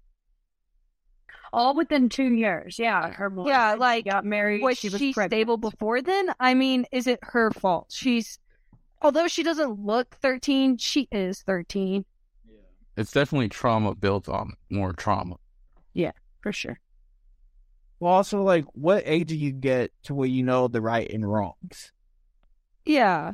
[1.54, 2.78] all within two years.
[2.80, 4.62] Yeah, her mom Yeah, like, got married.
[4.62, 5.32] Was she she, was pregnant.
[5.32, 6.32] stable before then?
[6.39, 7.88] I mean, is it her fault?
[7.91, 8.39] She's,
[9.01, 12.05] although she doesn't look thirteen, she is thirteen.
[12.47, 12.57] Yeah.
[12.97, 15.35] It's definitely trauma built on more trauma.
[15.93, 16.79] Yeah, for sure.
[17.99, 21.29] Well, also like, what age do you get to where you know the right and
[21.29, 21.91] wrongs?
[22.85, 23.33] Yeah,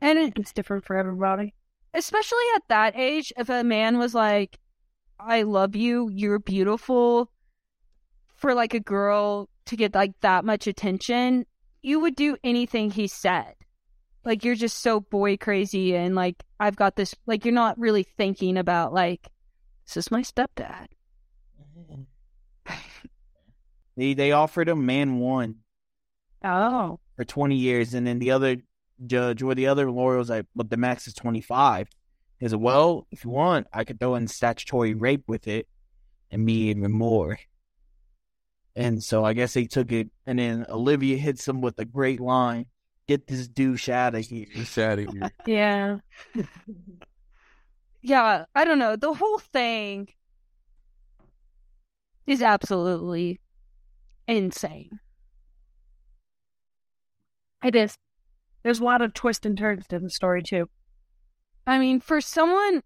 [0.00, 1.54] and It's different for everybody.
[1.94, 4.58] especially at that age, if a man was like,
[5.18, 7.30] "I love you, you're beautiful,"
[8.34, 11.46] for like a girl to get like that much attention,
[11.82, 13.54] you would do anything he said.
[14.26, 17.14] Like you're just so boy crazy, and like I've got this.
[17.26, 19.28] Like you're not really thinking about like,
[19.86, 20.88] this is my stepdad.
[23.96, 25.60] They they offered him man one
[26.44, 28.56] Oh, for twenty years, and then the other
[29.06, 31.88] judge or the other lawyer was like, "But the max is twenty five.
[32.38, 35.68] He said, "Well, if you want, I could throw in statutory rape with it,
[36.32, 37.38] and me even more."
[38.74, 42.20] And so I guess they took it, and then Olivia hits him with a great
[42.20, 42.66] line:
[43.08, 45.30] "Get this douche out of here." He's out of here.
[45.46, 45.98] yeah.
[48.02, 48.94] Yeah, I don't know.
[48.94, 50.08] The whole thing
[52.26, 53.40] is absolutely
[54.28, 55.00] insane.
[57.64, 57.96] It is.
[58.62, 60.68] There's a lot of twists and turns to the story too.
[61.66, 62.82] I mean, for someone,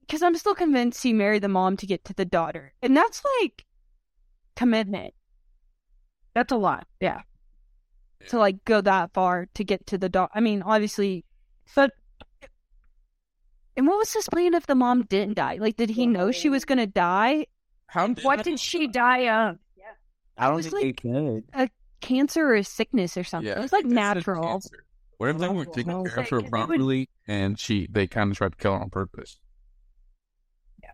[0.00, 3.22] because I'm still convinced he married the mom to get to the daughter, and that's
[3.40, 3.66] like
[4.56, 5.14] commitment
[6.34, 6.86] That's a lot.
[7.00, 7.20] Yeah.
[8.28, 10.32] To like go that far to get to the daughter.
[10.34, 11.24] I mean, obviously,
[11.74, 11.92] But
[13.76, 15.58] and what was his plan if the mom didn't die?
[15.60, 17.46] Like, did he know she was gonna die?
[17.86, 19.58] How did what did she die of?
[19.76, 19.84] Yeah,
[20.36, 21.44] I don't It's think they could.
[21.54, 23.48] A cancer or a sickness or something?
[23.48, 24.42] Yeah, it was like I think they said natural.
[24.42, 24.84] cancer.
[25.18, 28.30] What if they weren't taking care of her they would- properly, and she they kind
[28.30, 29.38] of tried to kill her on purpose?
[30.82, 30.90] Yeah.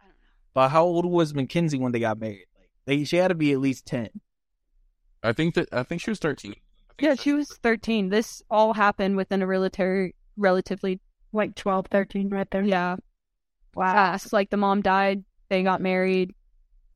[0.00, 0.14] I don't know.
[0.54, 2.46] But how old was Mackenzie when they got married?
[2.58, 4.08] Like, they she had to be at least ten.
[5.22, 6.54] I think that I think she was thirteen.
[7.00, 8.08] Yeah, she was 13.
[8.08, 11.00] This all happened within a relatively, relatively,
[11.32, 12.64] Like 12, 13 right there.
[12.64, 12.96] yeah,
[13.76, 13.92] Wow.
[13.92, 14.32] fast.
[14.32, 16.34] Like the mom died, they got married,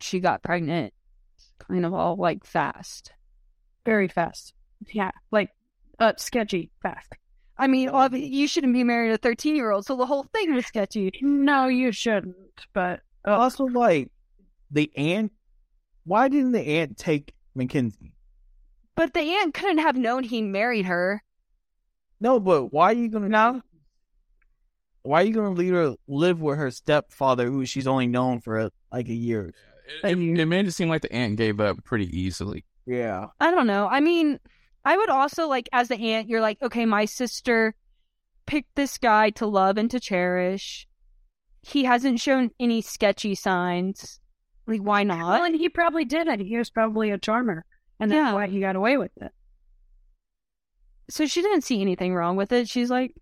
[0.01, 0.93] she got pregnant.
[1.61, 3.13] Kind of all like fast.
[3.87, 4.55] Very fast.
[4.93, 5.13] Yeah.
[5.31, 5.51] Like
[6.01, 7.13] uh sketchy fast.
[7.57, 10.53] I mean, you shouldn't be married to a 13 year old, so the whole thing
[10.53, 11.13] was sketchy.
[11.23, 12.35] No, you shouldn't.
[12.73, 14.11] But oh, Also, like
[14.69, 15.31] the aunt.
[16.05, 18.15] Why didn't the aunt take Mackenzie?
[18.95, 21.23] But the aunt couldn't have known he married her.
[22.21, 23.63] No, but why are you gonna No.
[25.03, 28.71] Why are you gonna leave her live with her stepfather, who she's only known for
[28.93, 29.53] like a year?
[30.05, 32.65] It, it, it made it seem like the aunt gave up pretty easily.
[32.87, 33.89] Yeah, I don't know.
[33.89, 34.39] I mean,
[34.85, 37.75] I would also like, as the aunt, you're like, okay, my sister
[38.47, 40.87] picked this guy to love and to cherish.
[41.63, 44.21] He hasn't shown any sketchy signs.
[44.67, 45.19] Like, why not?
[45.19, 45.51] well, not?
[45.51, 46.41] and he probably did it.
[46.41, 47.65] He was probably a charmer.
[48.01, 48.33] And that's Yeah.
[48.35, 49.33] why he got away with it.
[51.11, 52.69] So she didn't see anything wrong with it.
[52.69, 53.15] She's like,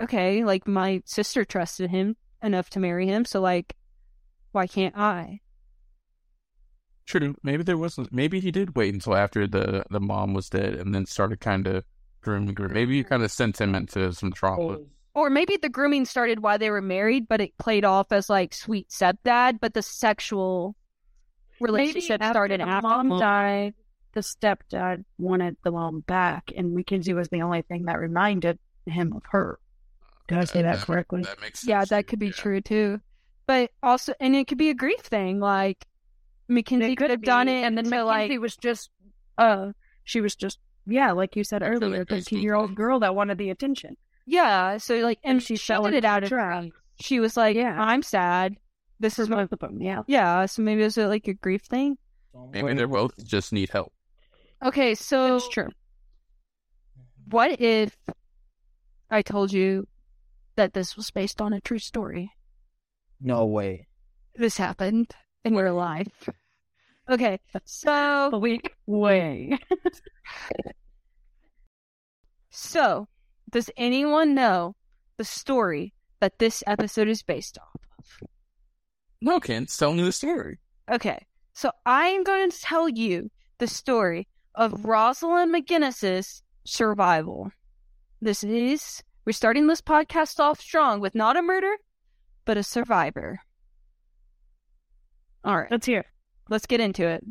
[0.00, 3.76] okay, like my sister trusted him enough to marry him, so like,
[4.52, 5.40] why can't I?
[7.06, 7.34] True.
[7.42, 8.12] Maybe there wasn't.
[8.12, 11.66] Maybe he did wait until after the the mom was dead, and then started kind
[11.66, 11.84] of
[12.20, 12.68] grooming her.
[12.68, 14.86] Maybe you kind of sent him into some trouble.
[15.14, 18.54] Or maybe the grooming started while they were married, but it played off as like
[18.54, 20.76] sweet stepdad, but the sexual
[21.60, 22.88] relationship Maybe started the after.
[22.88, 23.74] mom died.
[24.12, 29.12] The stepdad wanted the mom back, and Mackenzie was the only thing that reminded him
[29.12, 29.58] of her.
[30.26, 31.22] Did I say that correctly?
[31.22, 31.68] That makes sense.
[31.68, 32.32] Yeah, that could be Yeah.
[32.32, 33.00] true too.
[33.46, 35.38] But also, and it could be a grief thing.
[35.40, 35.84] Like
[36.48, 38.90] Mackenzie It could have be, done it, and then to, Mackenzie like was just,
[39.38, 39.72] uh,
[40.04, 43.14] she was just, yeah, like you said earlier, it goes thirteen year old girl that
[43.14, 43.96] wanted the attention.
[44.26, 44.76] yeah.
[44.78, 46.70] So like, and, And she, she fell it out the of.
[47.00, 47.80] She was like, Yeah.
[47.80, 48.56] I'm sad.
[49.00, 49.36] This is what.
[49.36, 50.02] both of them, yeah.
[50.06, 50.46] Yeah.
[50.46, 51.96] So maybe it like a grief thing.
[52.52, 53.92] Maybe they both just need help.
[54.62, 55.70] Okay, so It's true.
[57.28, 57.96] what if
[59.10, 59.88] I told you
[60.56, 62.30] that this was based on a true story?
[63.20, 63.88] No way.
[64.36, 65.10] This happened
[65.44, 66.28] in real life.
[67.08, 69.58] Okay, so Bleak way.
[72.50, 73.08] so
[73.50, 74.76] does anyone know
[75.16, 78.28] the story that this episode is based off of?
[79.20, 80.58] No, Kent, tell me the story.
[80.90, 87.52] Okay, so I am going to tell you the story of Rosalynn McGinnis's survival.
[88.20, 91.74] This is, we're starting this podcast off strong with not a murder,
[92.44, 93.40] but a survivor.
[95.44, 96.04] All right, Let's hear.
[96.48, 97.24] let's get into it.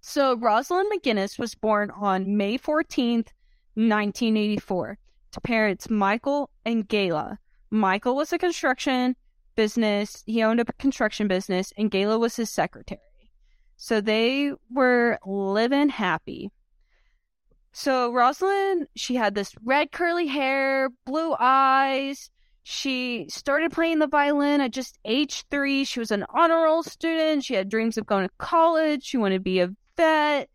[0.00, 3.28] So, Rosalynn McGinnis was born on May 14th,
[3.74, 4.98] 1984,
[5.32, 7.38] to parents Michael and Gayla.
[7.70, 9.16] Michael was a construction
[9.56, 13.00] business, he owned a construction business, and Gayla was his secretary.
[13.76, 16.50] So, they were living happy.
[17.72, 22.30] So, Rosalynn, she had this red curly hair, blue eyes.
[22.62, 25.84] She started playing the violin at just age three.
[25.84, 27.44] She was an honor roll student.
[27.44, 29.04] She had dreams of going to college.
[29.04, 30.48] She wanted to be a vet,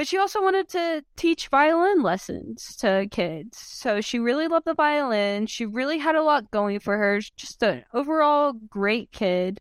[0.00, 3.58] but she also wanted to teach violin lessons to kids.
[3.58, 5.46] So she really loved the violin.
[5.46, 7.20] She really had a lot going for her.
[7.36, 9.60] Just an overall great kid.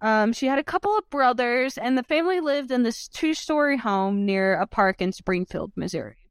[0.00, 3.76] Um, she had a couple of brothers, and the family lived in this two story
[3.76, 6.30] home near a park in Springfield, Missouri.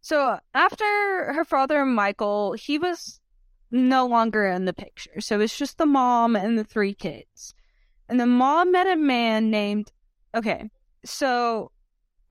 [0.00, 0.84] So after
[1.32, 3.20] her father, Michael, he was
[3.70, 5.20] no longer in the picture.
[5.20, 7.54] So it's just the mom and the three kids.
[8.08, 9.92] And the mom met a man named,
[10.34, 10.70] okay,
[11.04, 11.70] so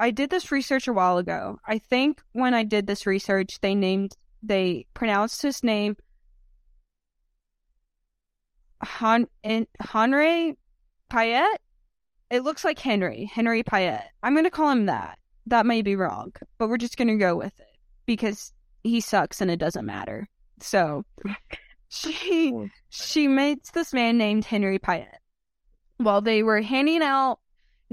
[0.03, 1.59] I did this research a while ago.
[1.65, 5.95] I think when I did this research, they named, they pronounced his name
[8.83, 10.57] Han, in, Henry
[11.09, 11.61] Payette.
[12.29, 14.09] It looks like Henry, Henry Payette.
[14.21, 15.19] I'm going to call him that.
[15.45, 18.51] That may be wrong, but we're just going to go with it because
[18.83, 20.27] he sucks and it doesn't matter.
[20.59, 21.05] So
[21.87, 22.53] she
[22.89, 25.21] she meets this man named Henry Payette
[25.95, 27.39] while they were handing out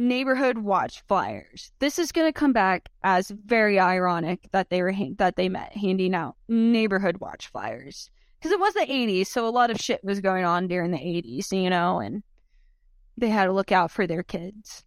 [0.01, 1.73] neighborhood watch flyers.
[1.79, 5.49] This is going to come back as very ironic that they were ha- that they
[5.49, 9.79] met handing out neighborhood watch flyers because it was the 80s, so a lot of
[9.79, 12.23] shit was going on during the 80s, you know, and
[13.19, 14.85] they had to look out for their kids.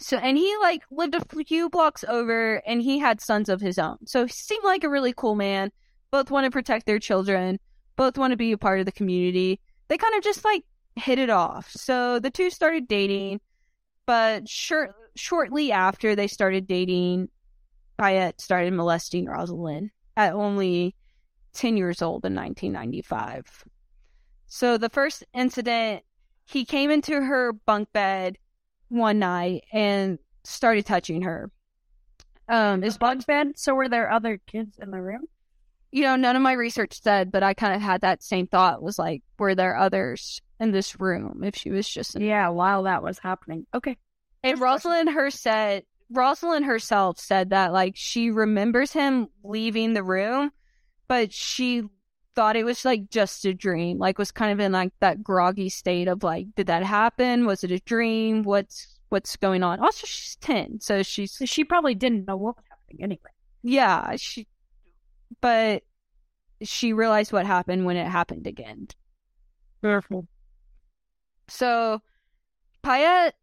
[0.00, 3.78] So, and he like lived a few blocks over and he had sons of his
[3.78, 3.98] own.
[4.06, 5.70] So he seemed like a really cool man.
[6.10, 7.60] Both want to protect their children,
[7.96, 9.60] both want to be a part of the community.
[9.86, 10.64] They kind of just like
[10.96, 11.70] hit it off.
[11.70, 13.40] So the two started dating,
[14.06, 17.28] but short, shortly after they started dating,
[17.98, 20.94] Payette started molesting Rosalynn at only
[21.54, 23.64] 10 years old in 1995.
[24.46, 26.02] So the first incident,
[26.44, 28.38] he came into her bunk bed
[28.88, 31.50] one night and started touching her.
[32.48, 33.52] Um, Is Bugs bed?
[33.56, 35.26] So were there other kids in the room?
[35.92, 38.82] you know, none of my research said, but I kind of had that same thought
[38.82, 42.84] was like, were there others in this room if she was just in Yeah, while
[42.84, 43.66] that was happening.
[43.74, 43.96] Okay.
[44.42, 50.52] And Rosalynn her said Rosalynn herself said that like she remembers him leaving the room,
[51.08, 51.82] but she
[52.34, 53.98] thought it was like just a dream.
[53.98, 57.44] Like was kind of in like that groggy state of like, did that happen?
[57.46, 58.42] Was it a dream?
[58.42, 59.80] What's what's going on?
[59.80, 63.30] Also she's ten, so she's she probably didn't know what was happening anyway.
[63.62, 64.46] yeah, she
[65.40, 65.82] but
[66.62, 68.88] she realized what happened when it happened again.
[69.82, 70.28] Careful.
[71.52, 72.00] So
[72.82, 73.34] Payette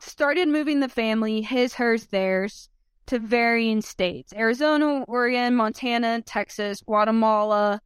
[0.00, 2.70] started moving the family, his, hers, theirs,
[3.06, 7.82] to varying states Arizona, Oregon, Montana, Texas, Guatemala,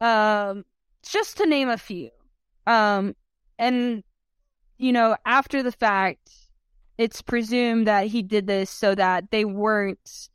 [0.00, 0.64] um,
[1.08, 2.10] just to name a few.
[2.66, 3.14] Um,
[3.60, 4.02] and,
[4.76, 6.28] you know, after the fact,
[6.98, 10.30] it's presumed that he did this so that they weren't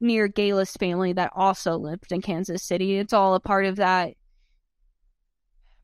[0.00, 2.98] near Gayla's family that also lived in Kansas City.
[2.98, 4.14] It's all a part of that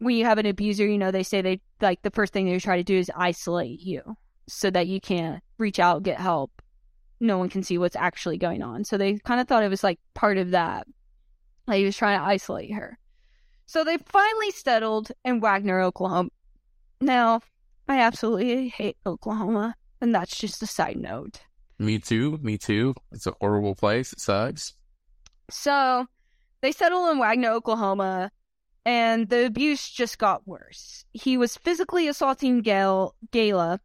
[0.02, 2.58] when you have an abuser, you know, they say they like the first thing they
[2.58, 4.16] try to do is isolate you
[4.48, 6.60] so that you can't reach out, get help.
[7.20, 8.84] No one can see what's actually going on.
[8.84, 10.88] So they kind of thought it was like part of that.
[11.68, 12.98] Like he was trying to isolate her.
[13.66, 16.30] So they finally settled in Wagoner, Oklahoma.
[17.00, 17.40] Now,
[17.88, 21.40] I absolutely hate Oklahoma, and that's just a side note.
[21.78, 22.38] Me too.
[22.42, 22.94] Me too.
[23.12, 24.12] It's a horrible place.
[24.12, 24.74] It sucks.
[25.48, 26.06] So
[26.60, 28.30] they settle in Wagoner, Oklahoma,
[28.84, 31.04] and the abuse just got worse.
[31.12, 33.78] He was physically assaulting Gail, Gayla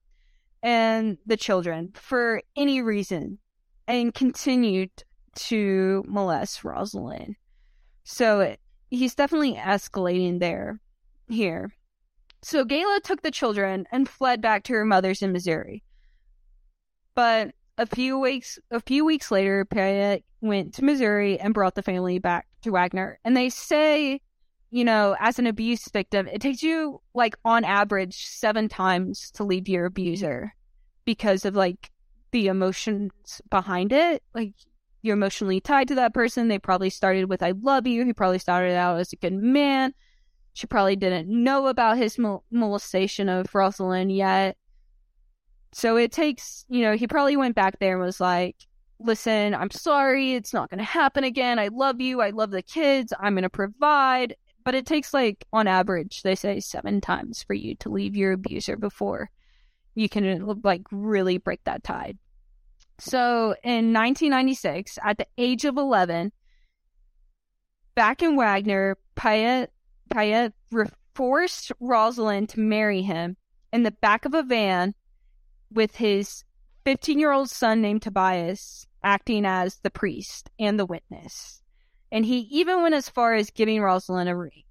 [0.64, 3.38] and the children for any reason
[3.88, 4.92] and continued
[5.36, 7.36] to molest Rosalynn.
[8.04, 10.80] So it, he's definitely escalating there
[11.30, 11.72] here.
[12.42, 15.84] So Gayla took the children and fled back to her mother's in Missouri.
[17.14, 21.84] But a few weeks a few weeks later, Payette went to Missouri and brought the
[21.84, 23.20] family back to Wagoner.
[23.24, 24.22] And they say,
[24.70, 29.44] you know, as an abuse victim, it takes you like on average seven times to
[29.44, 30.54] leave your abuser
[31.06, 31.92] because of like
[32.32, 34.24] the emotions behind it.
[34.34, 34.54] Like
[35.02, 36.48] you're emotionally tied to that person.
[36.48, 39.94] They probably started with "I love you." He probably started out as a good man.
[40.54, 44.58] She probably didn't know about his mol- molestation of Rosalynn yet.
[45.72, 48.58] So it takes, you know, he probably went back there and was like,
[49.00, 50.34] "Listen, I'm sorry.
[50.34, 51.58] It's not going to happen again.
[51.58, 52.22] I love you.
[52.22, 53.14] I love the kids.
[53.18, 54.36] I'm going to provide."
[54.68, 58.34] But it takes like on average, they say 7 times for you to leave your
[58.34, 59.30] abuser before
[59.96, 62.18] you can uh, like really break that tide.
[63.00, 66.34] So in 1996, at the age of 11,
[67.96, 69.72] back in Wagoner, Payette,
[70.10, 70.52] Payette
[71.16, 73.38] forced Rosalynn to marry him
[73.72, 74.96] in the back of a van
[75.72, 76.44] with his
[76.84, 81.62] 15 year old son named Tobias acting as the priest and the witness.
[82.12, 84.64] And he even went as far as giving Rosalynn a ring.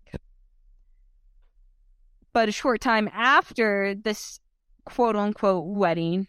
[2.32, 4.40] But a short time after this
[4.84, 6.28] quote unquote wedding,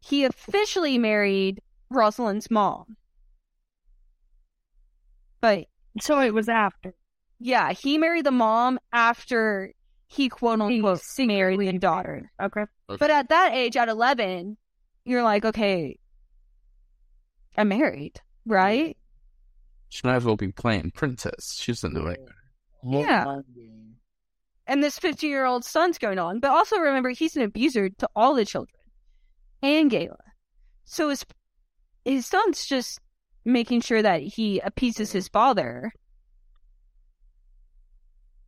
[0.00, 1.60] he officially married
[1.92, 2.96] Rosalynn's mom.
[5.40, 5.66] But
[6.00, 6.94] So it was after.
[7.38, 9.72] yeah, he married the mom after
[10.08, 12.30] he quote unquote married the daughter.
[12.40, 12.64] Okay.
[12.86, 14.56] But at that age, at 11,
[15.04, 15.98] you're like, okay,
[17.56, 18.96] I'm married, right?
[19.88, 21.58] She might as well be playing princess.
[21.60, 22.18] She's in the right.
[22.82, 23.40] Yeah.
[24.66, 26.40] And this 15 year old son's going on.
[26.40, 28.80] But also remember, he's an abuser to all the children
[29.62, 30.16] and Gayla.
[30.84, 31.24] So his,
[32.04, 33.00] his son's just
[33.44, 35.92] making sure that he appeases his father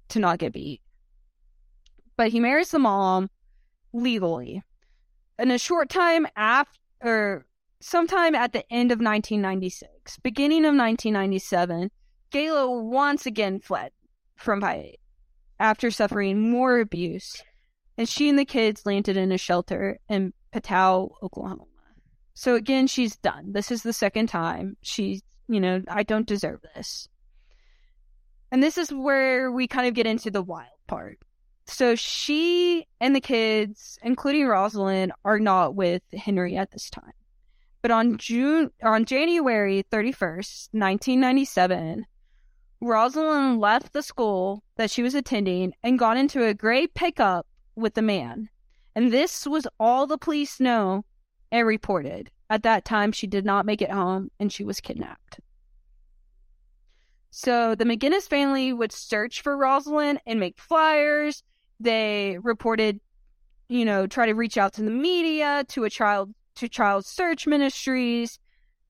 [0.09, 0.81] to not get beat.
[2.17, 3.31] But he marries the mom
[3.93, 4.63] legally.
[5.39, 7.47] And a short time after, or
[7.81, 11.91] sometime at the end of 1996, beginning of 1997,
[12.33, 13.93] Gayla once again fled
[14.37, 14.97] from Payette
[15.61, 17.43] after suffering more abuse,
[17.97, 21.65] and she and the kids landed in a shelter in Poteau, Oklahoma.
[22.35, 23.53] So again, she's done.
[23.53, 24.77] This is the second time.
[24.83, 27.09] She's, you know, I don't deserve this.
[28.53, 31.19] And this is where we kind of get into the wild part.
[31.67, 37.13] So she and the kids, including Rosalynn, are not with Henry at this time.
[37.81, 42.07] But on June on January 31st, 1997,
[42.83, 47.95] Rosalynn left the school that she was attending and got into a gray pickup with
[47.95, 48.49] the man.
[48.95, 51.05] And this was all the police know
[51.53, 52.31] and reported.
[52.51, 55.41] At that time, she did not make it home and she was kidnapped.
[57.31, 61.43] So the McGinnis family would search for Rosalynn and make flyers.
[61.79, 63.01] They reported,
[63.69, 67.47] you know, try to reach out to the media, to a child to child search
[67.47, 68.39] ministries.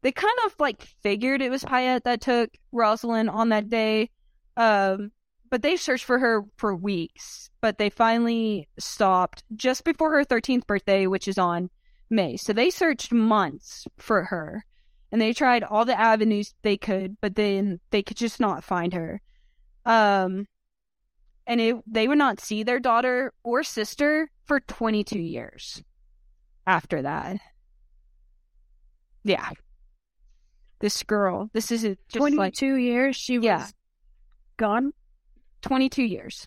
[0.03, 4.11] They kind of like figured it was Payette that took Rosalynn on that day.
[4.57, 5.13] Um,
[5.51, 7.51] but they searched for her for weeks.
[7.61, 11.71] But they finally stopped just before her 13th birthday, which is on
[12.11, 12.37] May.
[12.37, 14.65] So they searched months for her.
[15.11, 18.93] And they tried all the avenues they could, but then they could just not find
[18.93, 19.23] her.
[19.87, 20.47] Um,
[21.47, 25.83] and it, they would not see their daughter or sister for 22 years
[26.67, 27.41] after that.
[29.25, 29.51] Yeah.
[30.81, 33.67] This girl, this is just like 22 years she was Yeah.
[34.57, 34.93] gone.
[35.63, 36.47] 22 years.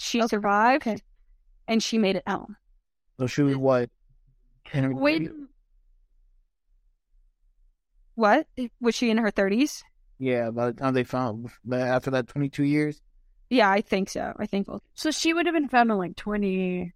[0.00, 0.28] She Okay.
[0.28, 0.98] survived Okay.
[1.68, 2.56] and she made it home.
[3.20, 3.90] So she was what?
[4.64, 5.30] Henry Wait,
[8.14, 8.46] what?
[8.80, 9.82] Was she in her 30s?
[10.18, 13.00] Yeah, by the time they found after that 22 years.
[13.50, 14.32] Yeah, I think so.
[14.38, 14.66] I think.
[14.66, 16.92] we'll- So she would have been found in like 20.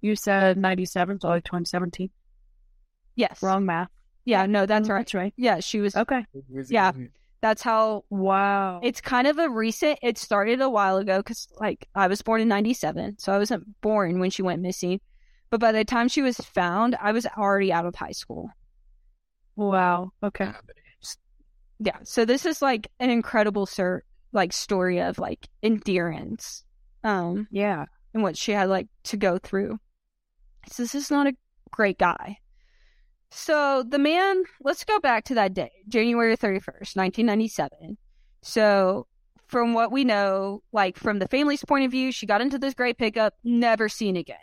[0.00, 2.10] You said 97, so like 2017.
[3.14, 3.42] Yes.
[3.42, 3.90] Wrong math.
[4.24, 4.98] Yeah, no, that's right.
[4.98, 5.34] That's right.
[5.36, 5.96] Yeah, she was.
[5.96, 6.24] Okay.
[6.68, 6.92] Yeah.
[7.40, 8.78] That's how Wow.
[8.84, 9.98] it's kind of a recent.
[10.00, 13.64] It started a while ago because, like, I was born in '97, so I wasn't
[13.80, 15.00] born when she went missing.
[15.50, 18.50] But by the time she was found, I was already out of high school.
[19.56, 20.12] wow.
[20.22, 20.50] Okay.
[21.80, 24.02] Yeah, so this is like an incredible, sir,
[24.32, 26.64] like story of like endurance,
[27.02, 27.86] um, Yeah.
[28.14, 29.78] and what she had like to go through.
[30.70, 31.34] So this is not a
[31.72, 32.38] great guy.
[33.34, 37.96] So the man, let's go back to that day, January 31st, 1997.
[38.42, 39.06] So
[39.46, 42.74] from what we know, like from the family's point of view, she got into this
[42.74, 44.36] gray pickup, never seen again.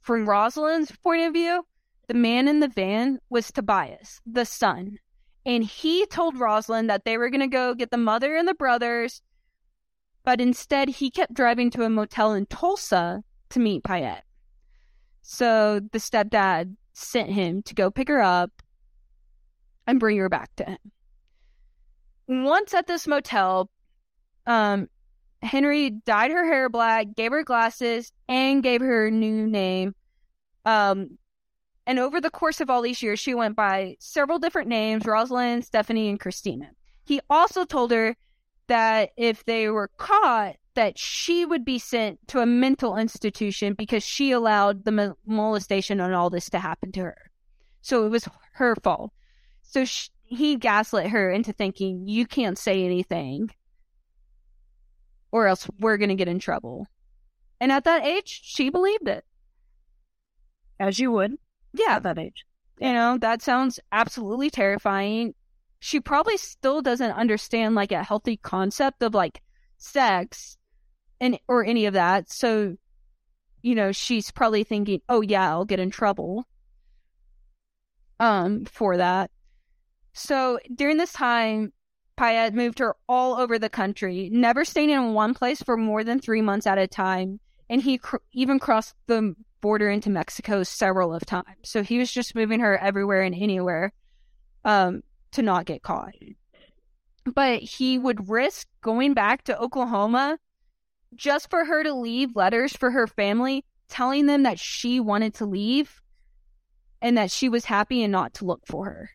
[0.00, 1.66] From Rosalynn's point of view,
[2.06, 4.98] the man in the van was Tobias, the son.
[5.44, 8.54] And he told Rosalynn that they were going to go get the mother and the
[8.54, 9.22] brothers,
[10.24, 14.24] but instead he kept driving to a motel in Tulsa to meet Payette.
[15.22, 18.50] So the stepdad sent him to go pick her up
[19.86, 20.78] and bring her back to him.
[22.28, 23.70] once at this motel,
[24.46, 24.88] um,
[25.42, 29.94] Henry dyed her hair black, gave her glasses, and gave her a new name.
[30.64, 31.18] Um,
[31.86, 35.64] and over the course of all these years, she went by several different names Rosalynn,
[35.64, 36.70] Stephanie, and Christina.
[37.04, 38.16] He also told her
[38.68, 44.02] that if they were caught, that she would be sent to a mental institution because
[44.02, 47.30] she allowed the molestation and all this to happen to her.
[47.82, 49.12] So it was her fault.
[49.60, 53.50] So sh- he gaslit her into thinking, you can't say anything
[55.30, 56.86] or else we're going to get in trouble.
[57.60, 59.26] And at that age, she believed it.
[60.78, 61.36] As you would
[61.74, 62.46] Yeah, at that age.
[62.78, 65.34] you know, that sounds absolutely terrifying.
[65.78, 69.42] She probably still doesn't understand like a healthy concept of like
[69.76, 70.56] sex
[71.20, 72.30] and or any of that.
[72.30, 72.76] So,
[73.62, 76.46] you know, she's probably thinking, "Oh yeah, I'll get in trouble."
[78.18, 79.30] Um for that.
[80.12, 81.72] So, during this time,
[82.16, 86.20] Payette moved her all over the country, never staying in one place for more than
[86.20, 91.14] 3 months at a time, and he cr- even crossed the border into Mexico several
[91.14, 91.46] of times.
[91.64, 93.92] So he was just moving her everywhere and anywhere
[94.64, 95.02] um,
[95.32, 96.14] to not get caught.
[97.24, 100.38] But he would risk going back to Oklahoma
[101.14, 105.44] just for her to leave letters for her family telling them that she wanted to
[105.44, 106.00] leave
[107.02, 109.10] and that she was happy and not to look for her.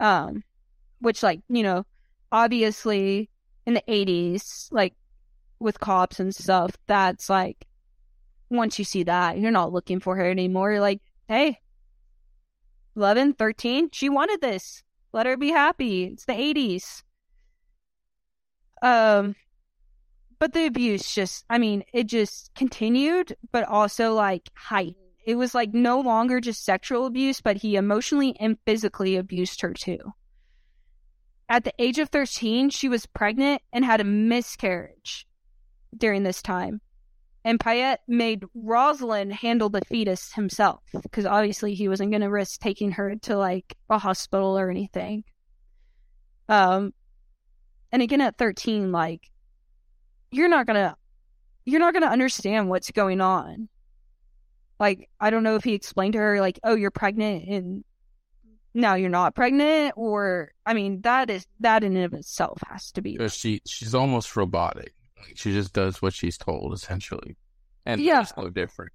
[0.00, 0.44] Um,
[1.00, 1.84] which, like, you know,
[2.30, 3.28] obviously
[3.66, 4.94] in the 80s, like
[5.58, 7.66] with cops and stuff, that's like,
[8.50, 10.72] once you see that, you're not looking for her anymore.
[10.72, 11.58] You're like, hey,
[12.96, 14.82] 11, 13, she wanted this.
[15.12, 16.04] Let her be happy.
[16.04, 17.02] It's the 80s.
[18.82, 19.34] Um,
[20.38, 24.96] but the abuse just, I mean, it just continued, but also like heightened.
[25.26, 29.74] It was like no longer just sexual abuse, but he emotionally and physically abused her
[29.74, 29.98] too.
[31.48, 35.26] At the age of 13, she was pregnant and had a miscarriage
[35.96, 36.80] during this time.
[37.44, 42.60] And Payette made Rosalynn handle the fetus himself because obviously he wasn't going to risk
[42.60, 45.24] taking her to like a hospital or anything.
[46.48, 46.92] Um,
[47.90, 49.30] and again at 13, like
[50.30, 50.96] you're not gonna,
[51.64, 53.68] you're not gonna understand what's going on.
[54.80, 57.84] Like I don't know if he explained to her like, oh, you're pregnant and
[58.74, 62.92] now you're not pregnant, or I mean that is that in and of itself has
[62.92, 64.94] to be she she's almost robotic.
[65.34, 67.36] She just does what she's told essentially,
[67.84, 68.20] and Yeah.
[68.22, 68.92] it's no different.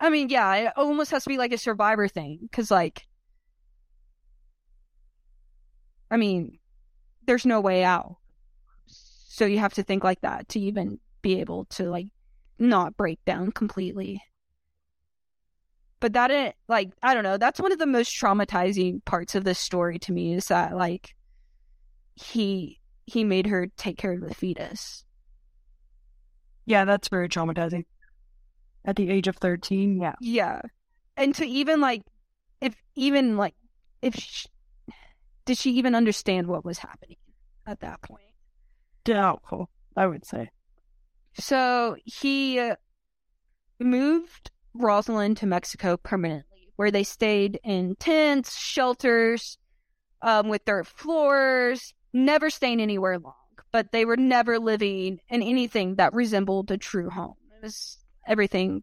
[0.00, 3.04] I mean, yeah, it almost has to be like a survivor thing because, like,
[6.10, 6.58] I mean,
[7.26, 8.16] there's no way out.
[9.30, 12.06] So you have to think like that to even be able to, like,
[12.58, 14.22] not break down completely.
[16.00, 19.44] But that, it, like, I don't know, that's one of the most traumatizing parts of
[19.44, 21.14] this story to me is that, like,
[22.14, 25.04] he he made her take care of the fetus.
[26.66, 27.84] Yeah, that's very traumatizing.
[28.84, 30.14] At the age of 13, yeah.
[30.20, 30.60] Yeah.
[31.16, 32.02] And to even like,
[32.60, 33.54] if even like,
[34.02, 34.46] if sh
[35.44, 37.16] did she even understand what was happening
[37.66, 38.27] at that point?
[39.04, 40.50] Doubtful, I would say.
[41.34, 42.76] So he uh,
[43.80, 49.58] moved Rosalynn to Mexico permanently, where they stayed in tents, shelters,
[50.22, 53.34] um, with dirt floors, never staying anywhere long.
[53.70, 57.34] But they were never living in anything that resembled a true home.
[57.56, 58.82] It was everything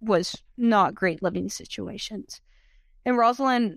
[0.00, 2.40] was not great living situations.
[3.04, 3.76] And Rosalynn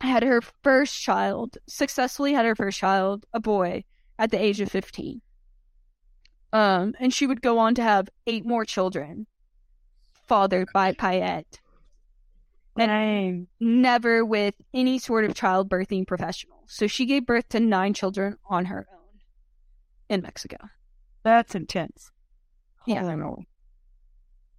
[0.00, 3.84] had her first child, successfully had her first child, a boy,
[4.18, 5.20] at the age of 15.
[6.52, 9.26] Um, and she would go on to have eight more children,
[10.28, 11.60] fathered by Payette,
[12.76, 13.48] Dang.
[13.60, 16.64] never with any sort of childbirthing professional.
[16.66, 19.20] So she gave birth to nine children on her own
[20.08, 20.56] in Mexico.
[21.22, 22.10] That's intense.
[22.86, 23.00] Yeah.
[23.00, 23.48] Holy moly.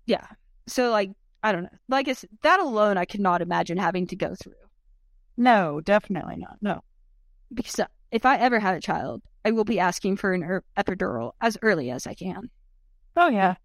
[0.05, 0.27] Yeah.
[0.67, 1.11] So like
[1.43, 1.69] I don't know.
[1.89, 4.53] Like it's that alone I could not imagine having to go through.
[5.35, 6.57] No, definitely not.
[6.61, 6.81] No.
[7.53, 7.79] Because
[8.11, 11.57] if I ever had a child, I will be asking for an er- epidural as
[11.61, 12.49] early as I can.
[13.15, 13.55] Oh, yeah.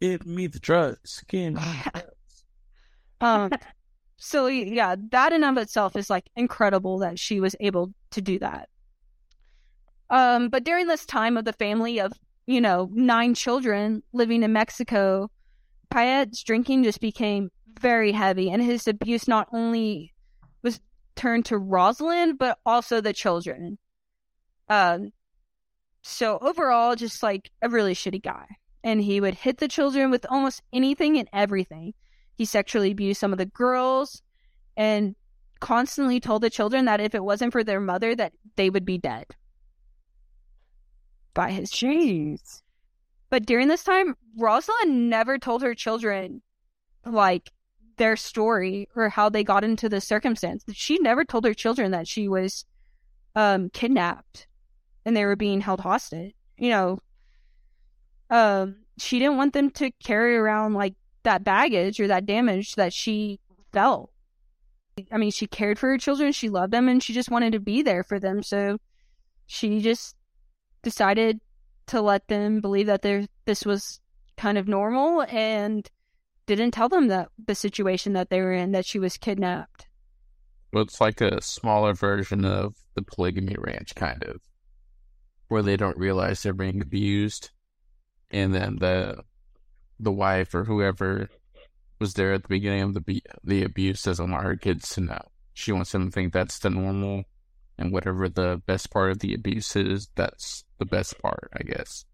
[0.00, 1.24] Give me the drugs.
[1.28, 1.60] Give me
[3.20, 3.50] Um
[4.16, 8.38] so yeah, that in of itself is like incredible that she was able to do
[8.38, 8.68] that.
[10.10, 12.12] Um but during this time of the family of,
[12.46, 15.30] you know, nine children living in Mexico,
[15.90, 17.50] Payette's drinking just became
[17.80, 20.12] very heavy and his abuse not only
[20.62, 20.80] was
[21.16, 23.78] turned to Rosalynn but also the children.
[24.68, 25.12] Um
[26.02, 28.46] so overall just like a really shitty guy.
[28.84, 31.94] And he would hit the children with almost anything and everything.
[32.36, 34.22] He sexually abused some of the girls,
[34.76, 35.16] and
[35.60, 38.96] constantly told the children that if it wasn't for their mother, that they would be
[38.96, 39.26] dead
[41.34, 42.62] by his Jeez.
[43.28, 46.42] But during this time, Rosalynn never told her children
[47.04, 47.50] like
[47.96, 50.64] their story or how they got into the circumstance.
[50.72, 52.64] She never told her children that she was
[53.34, 54.46] um kidnapped
[55.08, 56.34] and they were being held hostage.
[56.58, 56.98] You know,
[58.28, 62.92] um she didn't want them to carry around like that baggage or that damage that
[62.92, 63.40] she
[63.72, 64.12] felt.
[65.10, 67.60] I mean, she cared for her children, she loved them and she just wanted to
[67.60, 68.42] be there for them.
[68.42, 68.78] So
[69.46, 70.14] she just
[70.82, 71.40] decided
[71.86, 73.02] to let them believe that
[73.46, 74.00] this was
[74.36, 75.88] kind of normal and
[76.46, 79.86] didn't tell them that the situation that they were in that she was kidnapped.
[80.72, 84.40] Well, it's like a smaller version of the polygamy ranch, kind of,
[85.48, 87.50] where they don't realize they're being abused,
[88.30, 89.22] and then the
[90.00, 91.28] the wife or whoever
[91.98, 95.00] was there at the beginning of the be- the abuse doesn't want her kids to
[95.00, 95.20] know.
[95.54, 97.24] She wants them to think that's the normal,
[97.76, 102.04] and whatever the best part of the abuse is, that's the best part, I guess.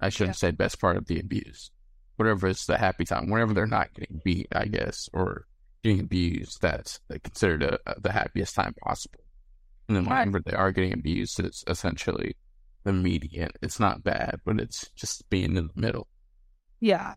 [0.00, 1.70] I shouldn't say best part of the abuse.
[2.16, 5.46] Whatever is the happy time, whenever they're not getting beat, I guess, or
[5.84, 9.20] getting abused, that's considered a, a- the happiest time possible.
[9.86, 10.20] And then Right.
[10.26, 12.34] whenever they are getting abused, it's essentially
[12.84, 13.50] the median.
[13.62, 16.08] It's not bad, but it's just being in the middle.
[16.80, 17.14] Yeah.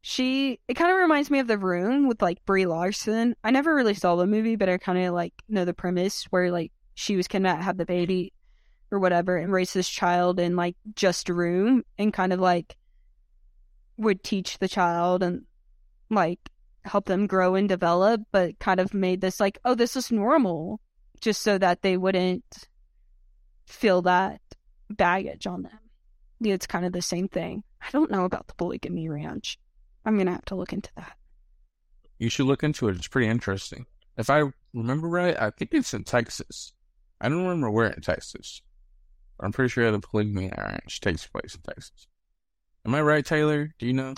[0.00, 3.34] She it kind of reminds me of The Room with like Brie Larson.
[3.42, 6.50] I never really saw the movie, but I kind of like know the premise where
[6.50, 8.32] like she was kidnapped, had the baby
[8.90, 12.76] or whatever, and raised this child in like just a room and kind of like
[13.96, 15.42] would teach the child and
[16.08, 16.38] like
[16.84, 20.80] help them grow and develop, but kind of made this like, oh, this is normal,
[21.20, 22.68] just so that they wouldn't
[23.66, 24.40] feel that
[24.90, 25.78] baggage on them.
[26.40, 27.64] Yeah, it's kind of the same thing.
[27.80, 29.58] I don't know about the polygamy ranch.
[30.04, 31.16] I'm gonna have to look into that.
[32.18, 32.96] You should look into it.
[32.96, 33.86] It's pretty interesting.
[34.16, 36.72] If I remember right, I think it's in Texas.
[37.20, 38.62] I don't remember where in Texas.
[39.40, 42.08] I'm pretty sure the polygamy ranch takes place in Texas.
[42.84, 43.72] Am I right, Taylor?
[43.78, 44.14] Do you know?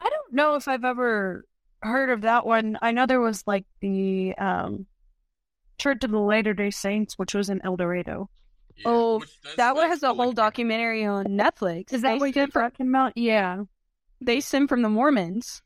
[0.00, 1.44] I don't know if I've ever
[1.82, 2.78] heard of that one.
[2.80, 4.86] I know there was like the um
[5.78, 8.28] Church of the Latter Day Saints, which was in Eldorado.
[8.84, 9.22] Oh,
[9.56, 11.92] That one has a whole documentary on Netflix.
[11.92, 13.12] Is that what you're stem from, talking about?
[13.16, 13.64] Yeah.
[14.20, 15.62] they stem from the Mormons.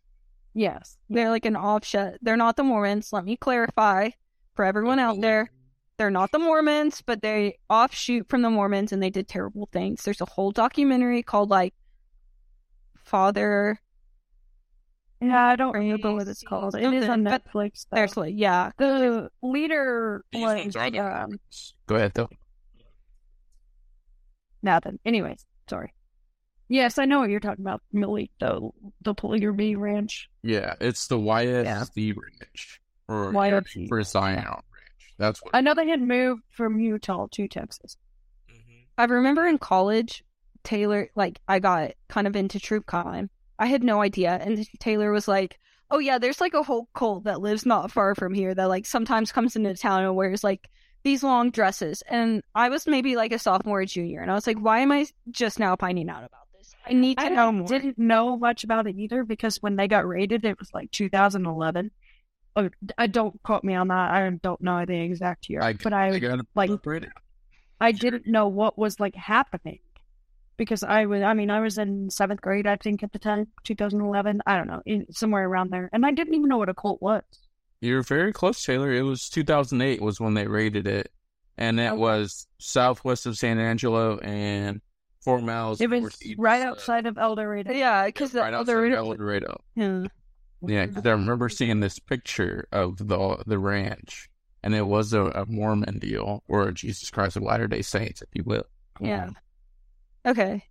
[0.55, 0.97] Yes.
[1.11, 2.19] They're like an offshoot.
[2.23, 3.13] They're not the Mormons.
[3.13, 4.11] Let me clarify
[4.55, 5.51] for everyone out there.
[5.97, 10.03] They're not the Mormons, but they offshoot from the Mormons and they did terrible things.
[10.03, 11.75] There's a whole documentary called like
[13.05, 13.79] Father.
[15.21, 16.75] Yeah, I don't Crazy remember what it's called.
[16.75, 17.87] It is on Netflix.
[17.91, 17.97] though.
[17.97, 21.41] There's like yeah, the leader These was ones are the um,
[21.87, 22.29] Go ahead, though.
[24.65, 24.99] Nothing.
[25.05, 25.93] Anyways, sorry.
[26.69, 28.31] Yes, I know what you're talking about, Millie.
[28.41, 28.71] The
[29.03, 30.29] the polygamy ranch.
[30.43, 32.81] Yeah, it's the YFZ ranch.
[33.07, 33.87] Or YFZ.
[33.89, 35.15] for Zion Ranch.
[35.19, 35.55] That's what.
[35.55, 37.99] I know they had moved from Utah to Texas.
[38.51, 38.87] Mhm.
[38.97, 40.25] I remember in college,
[40.63, 43.29] Taylor, like, I got kind of into true crime.
[43.59, 44.39] I had no idea.
[44.43, 45.59] And Taylor was like,
[45.91, 48.87] oh, yeah, there's like a whole cult that lives not far from here that, like,
[48.87, 50.67] sometimes comes into town and wears, like,
[51.05, 52.03] these long dresses.
[52.09, 54.21] And I was maybe like a sophomore or junior.
[54.21, 56.75] And I was like, why am I just now finding out about this?
[56.87, 57.69] I need to I know more.
[57.69, 61.91] didn't know much about it either because when they got raided, it was like 2011.
[62.57, 64.11] Oh, I don't quote me on that.
[64.11, 67.11] I don't know the exact year, I, but I got it like- incorporated.
[67.81, 69.81] I didn't know what was like happening
[70.57, 73.49] because I was, I mean, I was in seventh grade, I think, at the time,
[73.65, 74.41] 2011.
[74.47, 75.91] I don't know, in, somewhere around there.
[75.93, 77.25] And I didn't even know what a cult was.
[77.85, 78.91] You're very close, Taylor.
[78.93, 81.11] It was 2008 was when they raided it,
[81.59, 81.99] and it Okay.
[82.01, 84.81] was southwest of San Angelo and
[85.23, 85.81] four miles.
[85.81, 87.73] It was right outside of Eldorado.
[87.73, 88.87] yeah, because right the outside other.
[88.87, 89.63] of Eldorado.
[89.75, 90.05] Yeah.
[90.67, 94.31] Yeah, 'cause I remember seeing this picture of the the ranch,
[94.63, 98.23] and it was a, a Mormon deal or a Jesus Christ of Latter Day Saints,
[98.23, 98.65] if you will.
[98.99, 99.27] Yeah.
[99.27, 100.31] Mm-hmm.
[100.31, 100.65] Okay.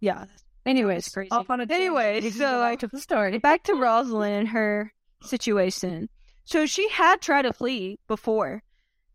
[0.00, 0.26] Yeah.
[0.64, 1.30] Anyways, crazy.
[1.32, 2.34] Off on a Anyway, tangent.
[2.40, 3.38] so, like, to the story.
[3.38, 4.92] back to Rosalynn and her
[5.22, 6.08] situation.
[6.44, 8.62] So she had tried to flee before,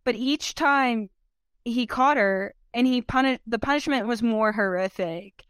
[0.04, 1.10] but each time
[1.66, 5.44] he caught her and he punished, the punishment was more horrific.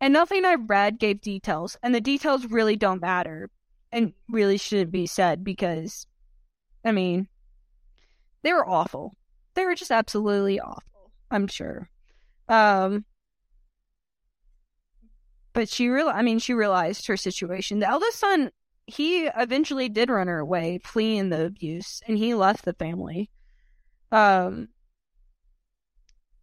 [0.00, 3.50] And nothing I read gave details, and the details really don't matter
[3.90, 6.06] and really shouldn't be said because,
[6.84, 7.28] I mean,
[8.42, 9.16] they were awful.
[9.54, 11.88] They were just absolutely awful, I'm sure.
[12.48, 13.04] Um,
[15.52, 17.80] but she real I mean, she realized her situation.
[17.80, 18.50] The eldest son,
[18.88, 23.30] he eventually did run her away, fleeing the abuse, and he left the family.
[24.12, 24.68] Um.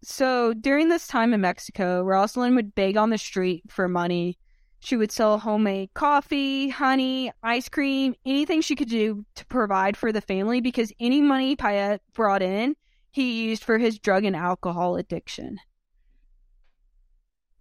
[0.03, 4.37] So during this time in Mexico, Rosalynn would beg on the street for money
[4.79, 10.11] She would sell homemade coffee, honey, ice cream, anything she could do to provide for
[10.11, 12.75] the family because any money Payette brought in,
[13.11, 15.57] he used for his drug and alcohol addiction.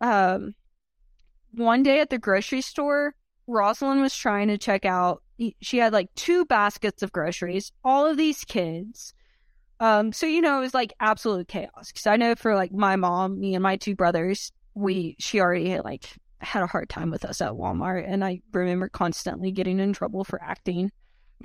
[0.01, 0.55] Um,
[1.53, 3.15] one day at the grocery store,
[3.49, 5.23] Rosalynn was trying to check out.
[5.61, 9.15] She had like two baskets of groceries, all of these kids.
[9.81, 11.89] Um, so you know, it was like absolute chaos.
[11.89, 15.71] Because I know for like my mom, me and my two brothers, we she already
[15.71, 19.81] had like had a hard time with us at Walmart, and I remember constantly getting
[19.81, 20.93] in trouble for acting,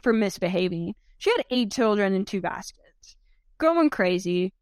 [0.02, 0.96] for misbehaving.
[1.18, 3.16] She had eight children in two baskets,
[3.58, 4.54] going crazy.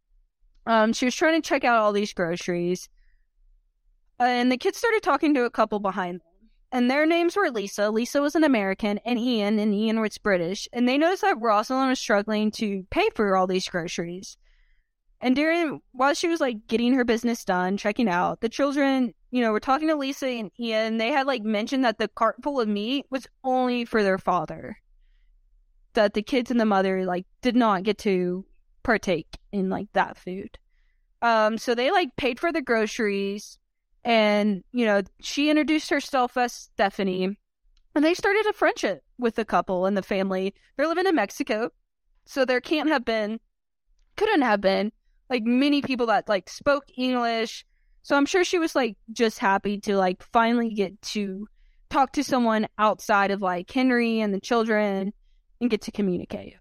[0.65, 2.89] Um, she was trying to check out all these groceries,
[4.19, 6.27] and the kids started talking to a couple behind them.
[6.71, 7.89] And their names were Lisa.
[7.89, 10.67] Lisa was an American, and Ian, and Ian was British.
[10.73, 14.37] And they noticed that Rosalynn was struggling to pay for all these groceries.
[15.21, 19.41] And during while she was like getting her business done, checking out, the children, you
[19.41, 20.97] know, were talking to Lisa and Ian.
[20.97, 24.77] They had like mentioned that the cart full of meat was only for their father.
[25.93, 28.45] That the kids and the mother like did not get to
[28.83, 30.57] partake in like that food.
[31.21, 33.57] Um, so they like paid for the groceries,
[34.07, 37.37] and you know she introduced herself as Stephanie,
[37.93, 40.55] and they started a friendship with the couple and the family.
[40.75, 41.71] They're living in Mexico,
[42.25, 43.39] so there can't have been,
[44.15, 44.93] couldn't have been
[45.29, 47.65] like many people that like spoke English.
[48.01, 51.45] So I'm sure she was like just happy to like finally get to
[51.89, 55.11] talk to someone outside of like Henry and the children
[55.59, 56.55] and get to communicate.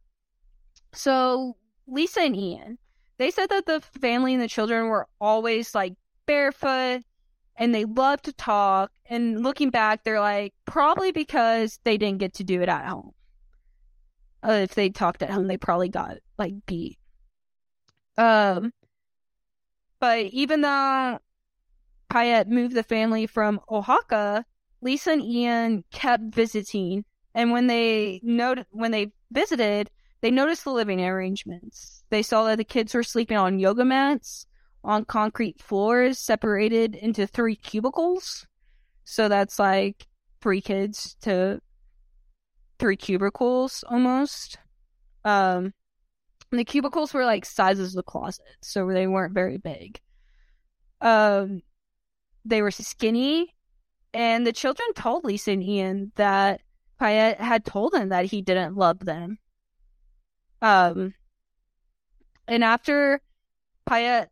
[0.94, 2.78] So Lisa and Ian,
[3.18, 5.94] they said that the family and the children were always like
[6.26, 7.02] barefoot
[7.56, 8.92] and they love to talk.
[9.08, 13.12] And looking back, they're like, probably because they didn't get to do it at home.
[14.46, 16.98] Uh, if they talked at home, they probably got like beat.
[18.18, 18.72] Um,
[19.98, 21.18] but even though
[22.10, 24.44] Payette moved the family from Oaxaca,
[24.80, 27.04] Lisa and Ian kept visiting,
[27.34, 29.90] and when they noted when they visited,
[30.20, 32.04] they noticed the living arrangements.
[32.10, 34.46] They saw that the kids were sleeping on yoga mats,
[34.84, 38.46] on concrete floors, separated into three cubicles.
[39.04, 40.06] So that's like
[40.40, 41.60] three kids to
[42.78, 44.58] three cubicles almost.
[45.24, 45.72] Um,
[46.50, 50.00] the cubicles were like sizes of closets, so they weren't very big.
[51.00, 51.62] Um,
[52.44, 53.54] they were skinny,
[54.14, 56.60] and the children told Lisa and Ian that
[56.98, 59.38] Payette had told them that he didn't love them.
[60.62, 61.14] Um,
[62.48, 63.20] and after
[63.84, 64.30] Payette,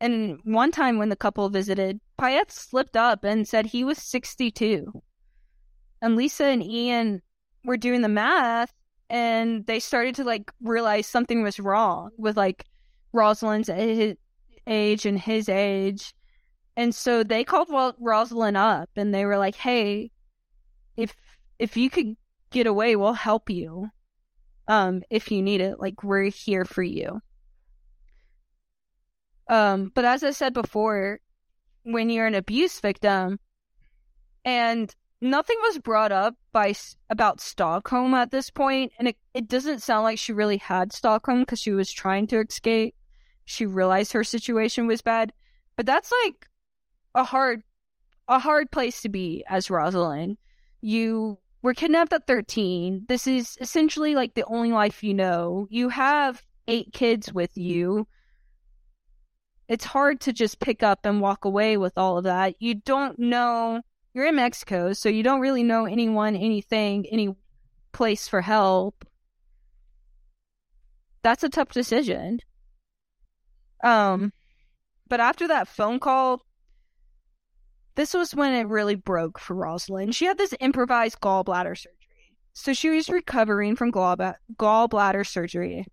[0.00, 5.02] and one time when the couple visited, Payette slipped up and said he was 62.
[6.02, 7.22] And Lisa and Ian
[7.64, 8.72] were doing the math
[9.08, 12.64] and they started to like realize something was wrong with like
[13.14, 13.70] Rosalynn's
[14.66, 16.14] age and his age.
[16.76, 20.10] And so they called Rosalynn up and they were like, "Hey,
[20.96, 21.14] if
[21.58, 22.16] if you could
[22.50, 23.88] get away, we'll help you.
[24.68, 27.20] Um if you need it, like we're here for you."
[29.48, 31.20] Um but as I said before,
[31.82, 33.38] when you're an abuse victim
[34.44, 36.74] and nothing was brought up by
[37.10, 41.40] about Stockholm at this point, and it, it doesn't sound like she really had Stockholm
[41.40, 42.94] because she was trying to escape.
[43.44, 45.32] She realized her situation was bad,
[45.76, 46.48] but that's like
[47.14, 47.62] a hard
[48.28, 50.36] a hard place to be as Rosalynn.
[50.80, 53.06] You were kidnapped at 13.
[53.08, 55.66] This is essentially like the only life you know.
[55.70, 58.08] You have eight kids with you.
[59.68, 62.54] It's hard to just pick up and walk away with all of that.
[62.60, 63.82] You don't know
[64.16, 67.36] you're in Mexico, so you don't really know anyone, anything, any
[67.92, 69.04] place for help.
[71.22, 72.38] That's a tough decision.
[73.84, 74.32] Um,
[75.06, 76.40] but after that phone call,
[77.96, 80.14] this was when it really broke for Rosalynn.
[80.14, 82.36] She had this improvised gallbladder surgery.
[82.54, 85.84] So she was recovering from gall- gallbladder surgery.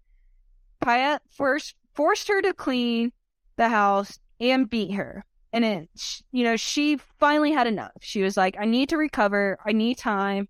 [0.79, 3.11] Payette first forced her to clean
[3.55, 5.25] the house and beat her.
[5.51, 5.89] And it
[6.31, 7.91] you know she finally had enough.
[8.01, 9.57] She was like i need to recover.
[9.65, 10.47] I need time.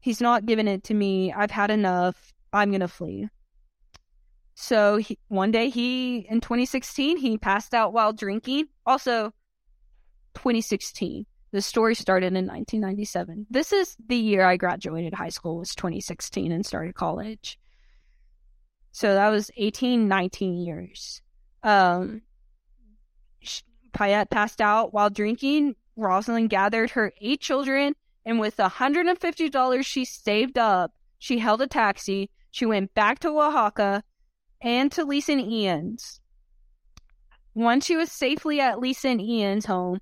[0.00, 1.32] He's not giving it to me.
[1.32, 2.32] I've had enough.
[2.52, 3.28] I'm gonna flee.
[4.54, 8.66] So he, one day he in 2016 he passed out while drinking.
[8.86, 9.32] Also
[10.34, 15.74] 2016 the story started in 1997 this is the year i graduated high school was
[15.74, 17.58] 2016 and started college.
[18.92, 21.20] So that was 18 19 years.
[21.62, 22.22] Um
[23.96, 25.74] Payette passed out while drinking.
[25.98, 27.94] Rosalynn gathered her eight children,
[28.26, 32.28] and with the $150 she saved up, she held a taxi.
[32.50, 34.02] She went back to Oaxaca
[34.60, 36.20] and to Lisa and Ian's.
[37.54, 40.00] Once she was safely at Lisa and Ian's home,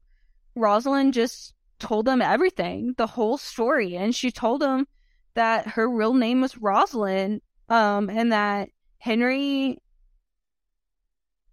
[0.56, 3.96] Rosalynn just told them everything, the whole story.
[3.96, 4.88] And she told them
[5.34, 9.78] that her real name was Rosalynn, um, and that Henry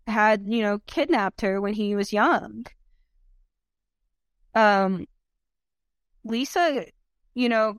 [0.08, 2.66] had, you know, kidnapped her when he was young.
[4.54, 5.06] Um,
[6.24, 6.86] Lisa,
[7.34, 7.78] you know,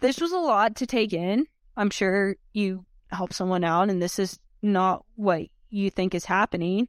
[0.00, 1.46] this was a lot to take in.
[1.76, 6.88] I'm sure you help someone out, and this is not what you think is happening.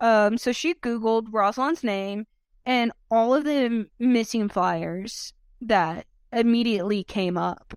[0.00, 2.26] Um, so she Googled Rosalynn's name
[2.64, 7.74] and all of the missing flyers that immediately came up.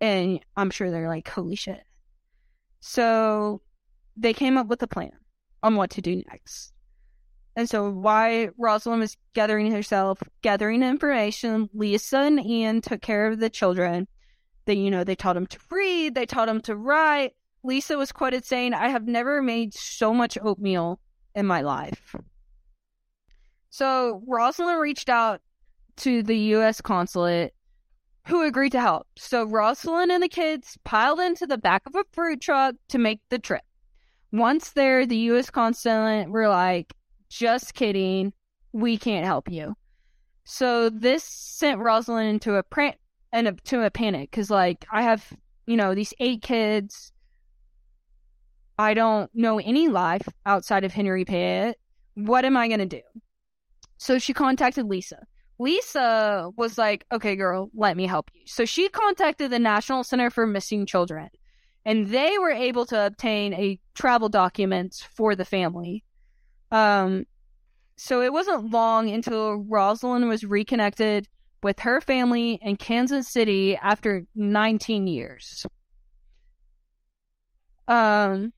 [0.00, 1.82] And I'm sure they're like, holy shit.
[2.80, 3.62] So
[4.16, 5.12] they came up with a plan
[5.64, 6.72] on what to do next.
[7.56, 13.40] And so why Rosalynn was gathering herself, gathering information, Lisa and Ian took care of
[13.40, 14.06] the children.
[14.66, 17.32] They, you know, they taught them to read, they taught them to write.
[17.62, 21.00] Lisa was quoted saying, I have never made so much oatmeal
[21.34, 22.14] in my life.
[23.70, 25.40] So Rosalynn reached out
[25.98, 26.80] to the U.S.
[26.80, 27.54] consulate,
[28.26, 29.06] who agreed to help.
[29.16, 33.20] So Rosalynn and the kids piled into the back of a fruit truck to make
[33.30, 33.62] the trip.
[34.34, 35.48] Once there, the U.S.
[35.48, 36.92] consulate were like,
[37.30, 38.32] just kidding,
[38.72, 39.74] we can't help you.
[40.42, 42.96] So this sent Rosalynn into a pran-
[43.32, 45.32] and a, to a panic because, like, I have
[45.66, 47.12] you know these eight kids.
[48.76, 51.78] I don't know any life outside of Henry Pitt.
[52.14, 53.02] What am I gonna do?
[53.98, 55.24] So she contacted Lisa.
[55.60, 58.42] Lisa was like, okay, girl, let me help you.
[58.46, 61.28] So she contacted the National Center for Missing Children,
[61.84, 66.04] and they were able to obtain a travel documents for the family.
[66.70, 67.26] Um,
[67.96, 71.28] so it wasn't long until Rosalynn was reconnected
[71.62, 75.66] with her family in Kansas City after 19 years.
[77.86, 78.52] Um,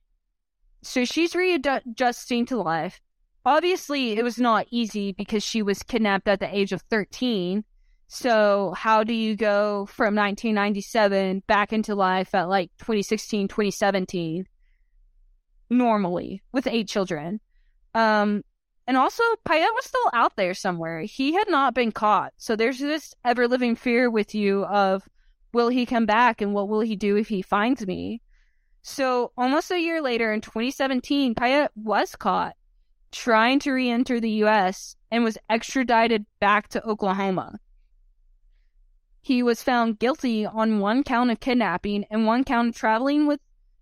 [0.82, 3.00] so she's readjusting to life.
[3.44, 7.64] Obviously, it was not easy because she was kidnapped at the age of 13.
[8.08, 14.46] So, how do you go from 1997 back into life at like 2016, 2017
[15.68, 17.40] normally with eight children?
[17.94, 18.44] Um,
[18.86, 21.00] and also, Payette was still out there somewhere.
[21.00, 22.32] He had not been caught.
[22.36, 25.08] So there's this ever living fear with you of
[25.52, 28.22] will he come back and what will he do if he finds me?
[28.82, 32.54] So almost a year later in 2017, Payette was caught
[33.10, 34.94] trying to re enter the U.S.
[35.10, 37.58] and was extradited back to Oklahoma.
[39.26, 43.40] He was found guilty on one count of kidnapping and one count of traveling with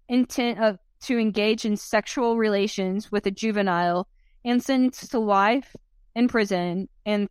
[0.09, 4.09] intent of, to engage in sexual relations with a juvenile
[4.43, 5.77] and sentenced to life
[6.15, 7.29] in prison and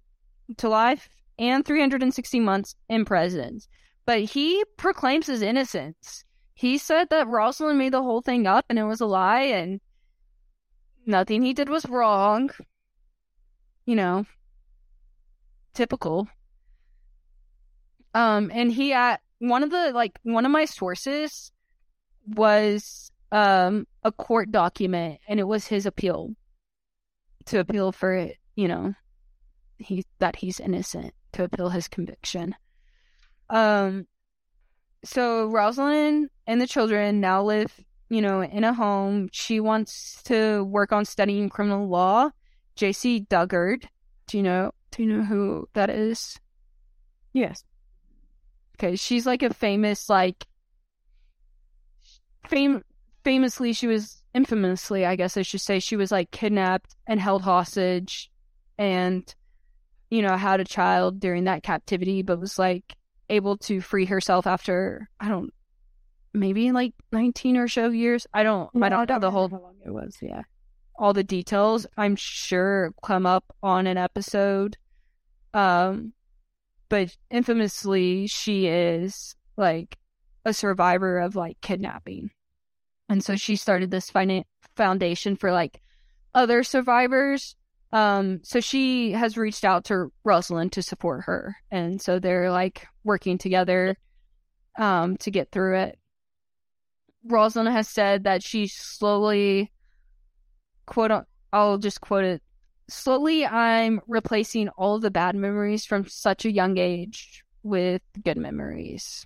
[0.57, 1.09] to life
[1.39, 3.61] and 360 months in prison.
[4.05, 6.23] But he proclaims his innocence.
[6.53, 9.81] He said that Rosalynn made the whole thing up and it was a lie and
[11.07, 12.51] nothing he did was wrong.
[13.87, 14.27] You know,
[15.73, 16.27] typical.
[18.13, 21.51] Um, and he at one of the like one of my sources
[22.27, 26.33] was um a court document and it was his appeal
[27.45, 28.93] to appeal for it, you know,
[29.77, 32.55] he that he's innocent to appeal his conviction.
[33.49, 34.07] Um
[35.03, 37.73] so Rosalynn and the children now live,
[38.09, 39.27] you know, in a home.
[39.33, 42.29] She wants to work on studying criminal law.
[42.77, 43.87] Jaycee Dugard,
[44.27, 46.39] do you know do you know who that is?
[47.33, 47.65] Yes.
[48.77, 50.45] Okay, she's like a famous like
[52.47, 52.83] fame
[53.23, 57.43] famously she was infamously, I guess I should say, she was like kidnapped and held
[57.43, 58.31] hostage
[58.77, 59.33] and,
[60.09, 62.95] you know, had a child during that captivity, but was like
[63.29, 65.53] able to free herself after, I don't,
[66.33, 68.25] maybe like 19 or so years.
[68.33, 70.41] I don't, yeah, I don't know the whole, how long it was, yeah.
[70.95, 74.77] All the details, I'm sure come up on an episode.
[75.53, 76.13] Um,
[76.93, 79.97] but infamously, she is like
[80.45, 82.29] a survivor of like kidnapping.
[83.09, 84.11] And so she started this
[84.75, 85.81] foundation for like
[86.35, 87.55] other survivors.
[87.91, 91.55] Um, so she has reached out to Rosalynn to support her.
[91.71, 93.97] And so they're like working together
[94.77, 95.97] um, to get through it.
[97.27, 99.71] Rosalynn has said that she slowly,
[100.85, 102.43] quote, I'll just quote it
[102.93, 109.25] slowly, I'm replacing all the bad memories from such a young age with good memories.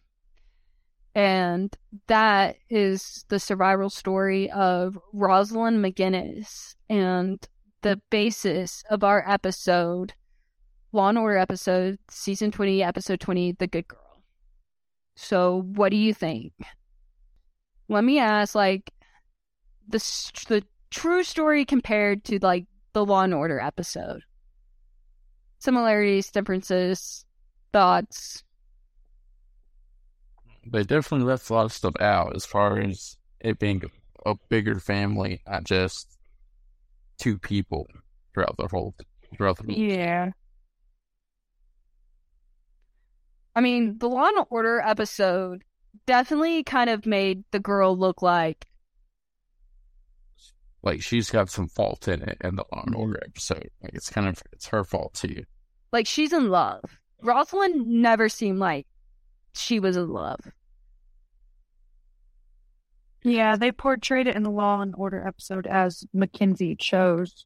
[1.13, 1.75] And
[2.07, 7.45] that is the survival story of Rosalynn McGinnis and
[7.81, 10.13] the basis of our episode,
[10.91, 14.23] Law and Order episode, season 20, episode 20, The Good Girl.
[15.15, 16.53] So, what do you think?
[17.89, 18.91] Let me ask, like,
[19.87, 19.99] the,
[20.47, 22.65] the true story compared to, like,
[22.97, 24.23] the Law and Order episode.
[25.59, 27.25] similarities, differences,
[27.71, 28.43] thoughts.
[30.65, 33.83] They definitely left a lot of stuff out as far as it being
[34.25, 36.17] a bigger family, not just
[37.19, 37.85] two people
[38.33, 38.95] throughout the whole
[39.35, 40.31] throughout the Yeah.
[43.55, 45.63] I mean, the Law and Order episode
[46.07, 48.65] definitely kind of made the girl look like
[50.83, 53.57] like she's got some fault in it in the Law and Order episode.
[53.57, 53.85] Mm-hmm.
[53.85, 55.43] Like it's kind of it's her fault too.
[55.91, 56.83] like she's in love.
[57.23, 58.85] Rosalynn never seemed like
[59.53, 60.39] she was in love.
[63.23, 67.45] Yeah, they portrayed it in the Law and Order episode as Mackenzie chose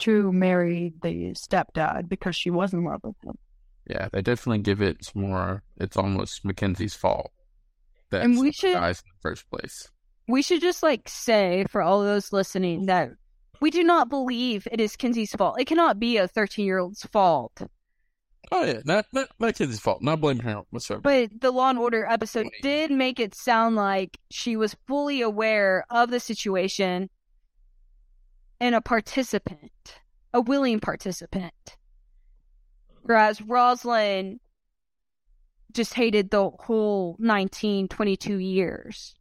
[0.00, 3.34] to marry the stepdad because she was in love with him.
[3.88, 5.62] Yeah, they definitely give it some more.
[5.76, 7.30] It's almost Mackenzie's fault.
[8.10, 9.90] That And we should- dies in the first place.
[10.30, 13.10] We should just like say for all those listening that
[13.60, 15.60] we do not believe it is Kenzie's fault.
[15.60, 17.62] It cannot be a 13 year old's fault.
[18.52, 20.02] Oh yeah, not not Mackenzie's fault.
[20.02, 21.02] Not blaming her whatsoever.
[21.02, 25.84] But the Law and Order episode did make it sound like she was fully aware
[25.90, 27.10] of the situation
[28.58, 30.00] and a participant,
[30.32, 31.76] a willing participant.
[33.02, 34.38] Whereas Rosalynn
[35.72, 39.14] just hated the whole 19, 22 years.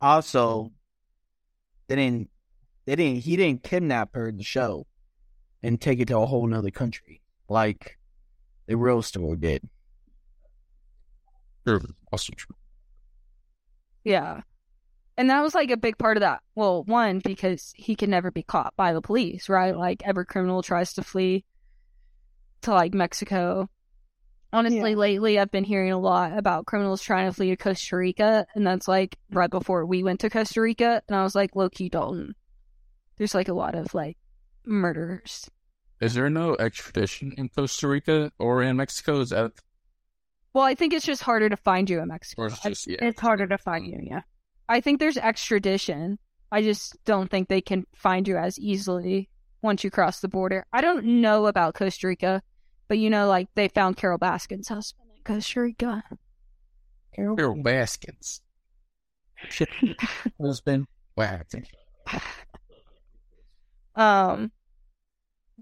[0.00, 0.74] Also, mm-hmm.
[1.88, 2.30] they didn't.
[2.86, 3.20] They didn't.
[3.20, 4.86] He didn't kidnap her in the show,
[5.62, 7.98] and take it to a whole nother country like
[8.66, 9.68] the real story did.
[11.66, 11.80] True.
[12.12, 12.56] Also true.
[14.04, 14.42] Yeah.
[15.16, 16.42] And that was like a big part of that.
[16.54, 19.76] Well, one, because he can never be caught by the police, right?
[19.76, 21.44] Like every criminal tries to flee
[22.62, 23.68] to like Mexico.
[24.52, 24.96] Honestly, Yeah.
[24.96, 28.66] lately I've been hearing a lot about criminals trying to flee to Costa Rica, and
[28.66, 31.88] that's like right before we went to Costa Rica, and I was like, low key
[31.90, 32.34] Dalton.
[33.18, 34.16] There's like a lot of like
[34.64, 35.50] murders.
[36.00, 39.20] Is there no extradition in Costa Rica or in Mexico?
[39.20, 39.52] Is that
[40.54, 42.42] Well, I think it's just harder to find you in Mexico.
[42.42, 42.96] or is just yeah?
[43.02, 44.22] It's harder to find you, yeah.
[44.68, 46.18] I think there's extradition.
[46.52, 49.28] I just don't think they can find you as easily
[49.60, 50.64] once you cross the border.
[50.72, 52.42] I don't know about Costa Rica,
[52.88, 56.02] but you know, like they found Carole Baskin's husband in Costa Rica.
[57.14, 58.40] Carole Baskins.
[59.48, 59.68] Shit.
[60.40, 60.86] Husband.
[61.16, 61.40] Wow.
[63.94, 64.52] Um,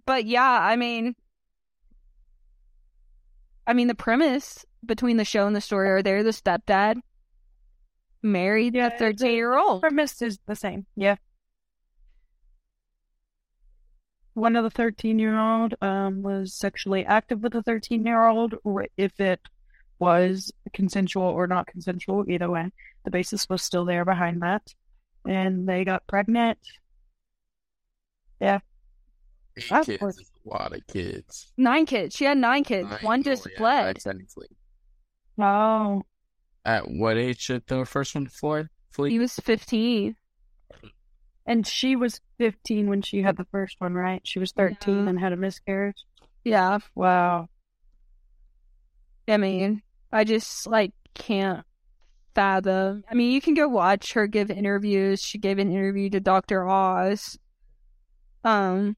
[0.05, 1.15] but yeah, I mean,
[3.67, 7.01] I mean, the premise between the show and the story are there the stepdad
[8.23, 9.81] married Yeah, a 13 year old.
[9.81, 11.17] Premise is the same, yeah.
[14.37, 18.55] One of the 13 year old um, was sexually active with a 13 year old,
[18.65, 19.41] or if it
[19.99, 22.71] was consensual or not consensual, either way,
[23.05, 24.75] the basis was still there behind that.
[25.27, 26.59] And they got pregnant.
[28.43, 28.61] Eight
[29.71, 30.19] Of kids course.
[30.19, 31.51] is a lot of kids.
[31.57, 32.15] Nine kids.
[32.15, 32.91] She had nine kids.
[32.91, 33.85] Nine- One oh, just yeah, fled.
[33.87, 34.49] nine Technically.
[35.39, 36.03] Oh,
[36.67, 38.65] At what age did the first one fly?
[38.91, 39.11] Flee?
[39.13, 40.15] He was 15.
[41.47, 44.21] And she was 15 when she had the first one, right?
[44.25, 45.09] She was 13 Yeah.
[45.11, 46.05] and had a miscarriage.
[46.45, 46.79] Yeah.
[46.95, 47.49] Wow.
[49.29, 49.83] I mean,
[50.13, 51.65] I just like can't
[52.35, 53.03] fathom.
[53.11, 55.21] I mean, you can go watch her give interviews.
[55.21, 56.69] She gave an interview to Dr.
[56.69, 57.39] Oz
[58.45, 58.97] um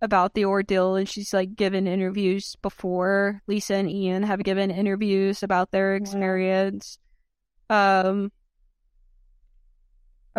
[0.00, 5.44] about the ordeal and she's like given interviews before Lisa and Ian have given interviews
[5.44, 6.98] about their experience.
[7.70, 8.32] Um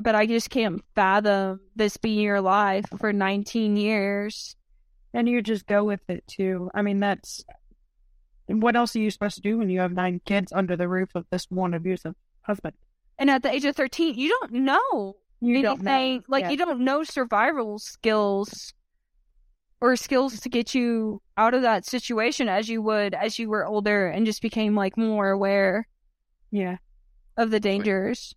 [0.02, 4.56] but I just can't fathom this being your life for 19 years.
[5.14, 6.72] And you just go with it too.
[6.74, 7.44] I mean, that's
[8.48, 11.10] what else are you supposed to do when you have nine kids under the roof
[11.16, 12.74] of this one abusive husband?
[13.20, 15.92] And at the age of 13, you don't know You don't know.
[15.92, 16.50] anything like Yeah.
[16.50, 18.74] you don't know survival skills
[19.82, 23.66] or skills to get you out of that situation as you would as you were
[23.66, 25.88] older and just became like more aware
[26.52, 26.78] Yeah.
[27.38, 28.34] of the dangers.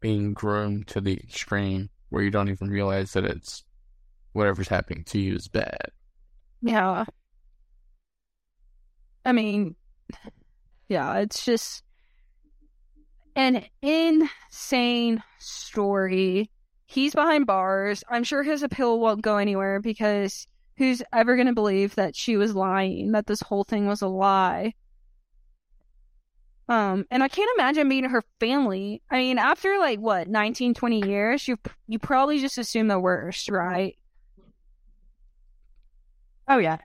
[0.00, 3.64] Being groomed to the extreme where you don't even realize that it's
[4.32, 5.90] whatever's happening to you is bad.
[6.62, 7.04] Yeah.
[9.24, 9.76] I mean,
[10.88, 11.82] yeah, it's just
[13.36, 16.50] an insane story.
[16.86, 18.02] He's behind bars.
[18.08, 20.46] I'm sure his appeal won't go anywhere because
[20.76, 24.08] who's ever going to believe that she was lying, that this whole thing was a
[24.08, 24.72] lie?
[26.70, 29.02] Um, and I can't imagine being her family.
[29.10, 31.58] I mean, after like what, 19, 20 years, you
[31.88, 33.96] you probably just assume the worst, right?
[36.46, 36.78] Oh, yeah.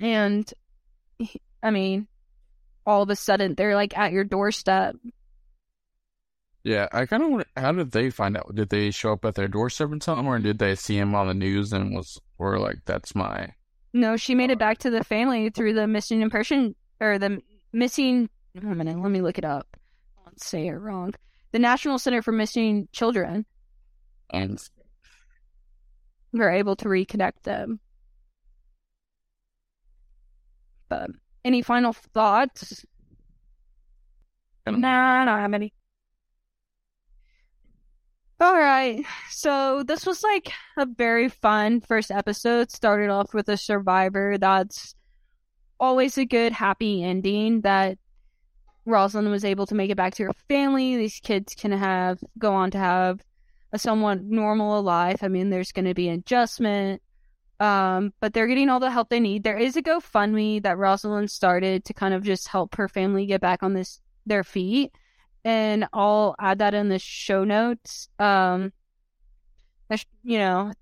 [0.00, 0.50] And
[1.60, 2.06] I mean,
[2.86, 4.94] all of a sudden they're like at your doorstep.
[6.62, 7.46] Yeah, I kind of want.
[7.56, 8.54] How did they find out?
[8.54, 11.26] Did they show up at their doorstep and something, or did they see him on
[11.26, 13.54] the news and was, or like, that's my.
[13.92, 17.42] No, she made it back to the family through the missing person or the
[17.72, 18.28] missing.
[18.54, 19.66] Wait a minute, let me look it up.
[20.18, 21.14] I won't say it wrong.
[21.52, 23.44] The National Center for Missing Children
[24.30, 24.62] And
[26.32, 27.80] we're able to reconnect them.
[30.88, 31.10] But
[31.44, 32.84] any final thoughts?
[34.66, 35.72] Nah, I don't have any.
[38.40, 39.04] All right.
[39.30, 42.70] So this was like a very fun first episode.
[42.70, 44.38] Started off with a survivor.
[44.38, 44.94] That's
[45.80, 47.98] always a good, happy ending that
[48.86, 50.96] Rosalynn was able to make it back to her family.
[50.96, 53.20] These kids can have, go on to have
[53.72, 55.22] a somewhat normal life.
[55.22, 57.02] I mean, there's going to be adjustment.
[57.58, 59.44] Um, but they're getting all the help they need.
[59.44, 63.40] There is a GoFundMe that Rosalynn started to kind of just help her family get
[63.40, 64.92] back on this, their feet
[65.44, 68.08] and I'll add that in the show notes.
[68.18, 68.72] Um,
[70.22, 70.72] you know,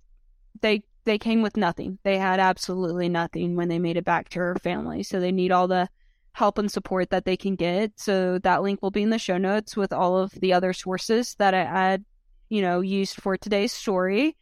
[0.60, 1.98] they they came with nothing.
[2.04, 5.02] They had absolutely nothing when they made it back to her family.
[5.02, 5.88] So they need all the
[6.32, 7.92] help and support that they can get.
[7.96, 11.34] So that link will be in the show notes with all of the other sources
[11.38, 12.04] that I had,
[12.50, 14.36] you know, used for today's story.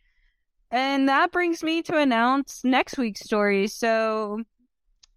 [0.70, 3.68] And that brings me to announce next week's story.
[3.68, 4.42] So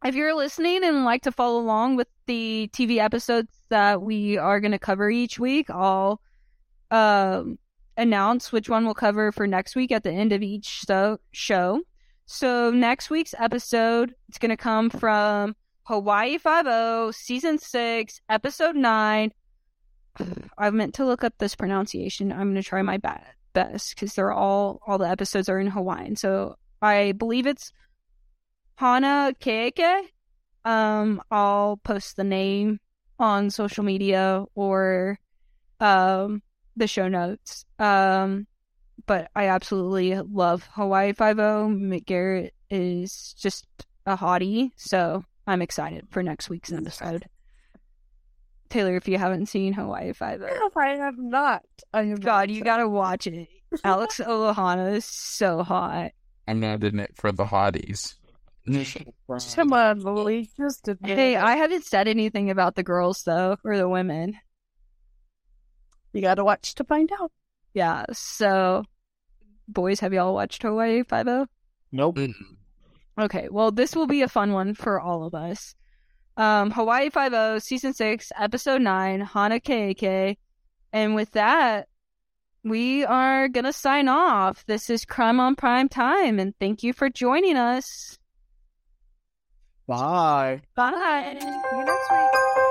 [0.05, 4.59] if you're listening and like to follow along with the TV episodes that we are
[4.59, 6.21] going to cover each week, I'll
[6.91, 7.57] um,
[7.99, 11.81] announce which one we'll cover for next week at the end of each so- show.
[12.25, 18.75] So next week's episode, it's going to come from Hawaii Five O, season six, episode
[18.75, 19.31] nine.
[20.57, 22.31] I meant to look up this pronunciation.
[22.31, 22.97] I'm going to try my
[23.53, 26.15] best because they're all all the episodes are in Hawaiian.
[26.15, 27.73] So I believe it's
[28.75, 30.03] Hana Keike.
[30.65, 32.79] Um, I'll post the name
[33.17, 35.19] on social media or
[35.79, 36.41] um
[36.79, 37.65] the show notes.
[37.77, 38.47] Um,
[39.05, 41.67] but I absolutely love Hawaii Five O.
[41.69, 43.65] McGarrett is just
[44.05, 47.25] a hottie, so I'm excited for next week's episode.
[48.69, 51.63] Taylor, if you haven't seen Hawaii Five O, I have not.
[51.93, 53.47] I have God, you gotta watch it.
[53.83, 56.11] Alex Ohana is so hot.
[56.47, 58.15] I'm not in it for the hotties.
[59.55, 60.49] Come on, Lily.
[60.57, 64.35] Just a Hey, I haven't said anything about the girls though, or the women.
[66.13, 67.31] You got to watch to find out.
[67.73, 68.83] Yeah, so
[69.67, 71.47] boys, have y'all watched Hawaii Five O?
[71.91, 72.19] Nope.
[73.19, 75.75] Okay, well, this will be a fun one for all of us.
[76.37, 80.37] Um, Hawaii Five O, season six, episode nine, Hana Keike,
[80.93, 81.87] and with that,
[82.63, 84.65] we are gonna sign off.
[84.65, 88.17] This is Crime on Prime Time, and thank you for joining us.
[89.87, 90.61] Bye.
[90.75, 91.37] Bye.
[91.39, 92.65] See you next week.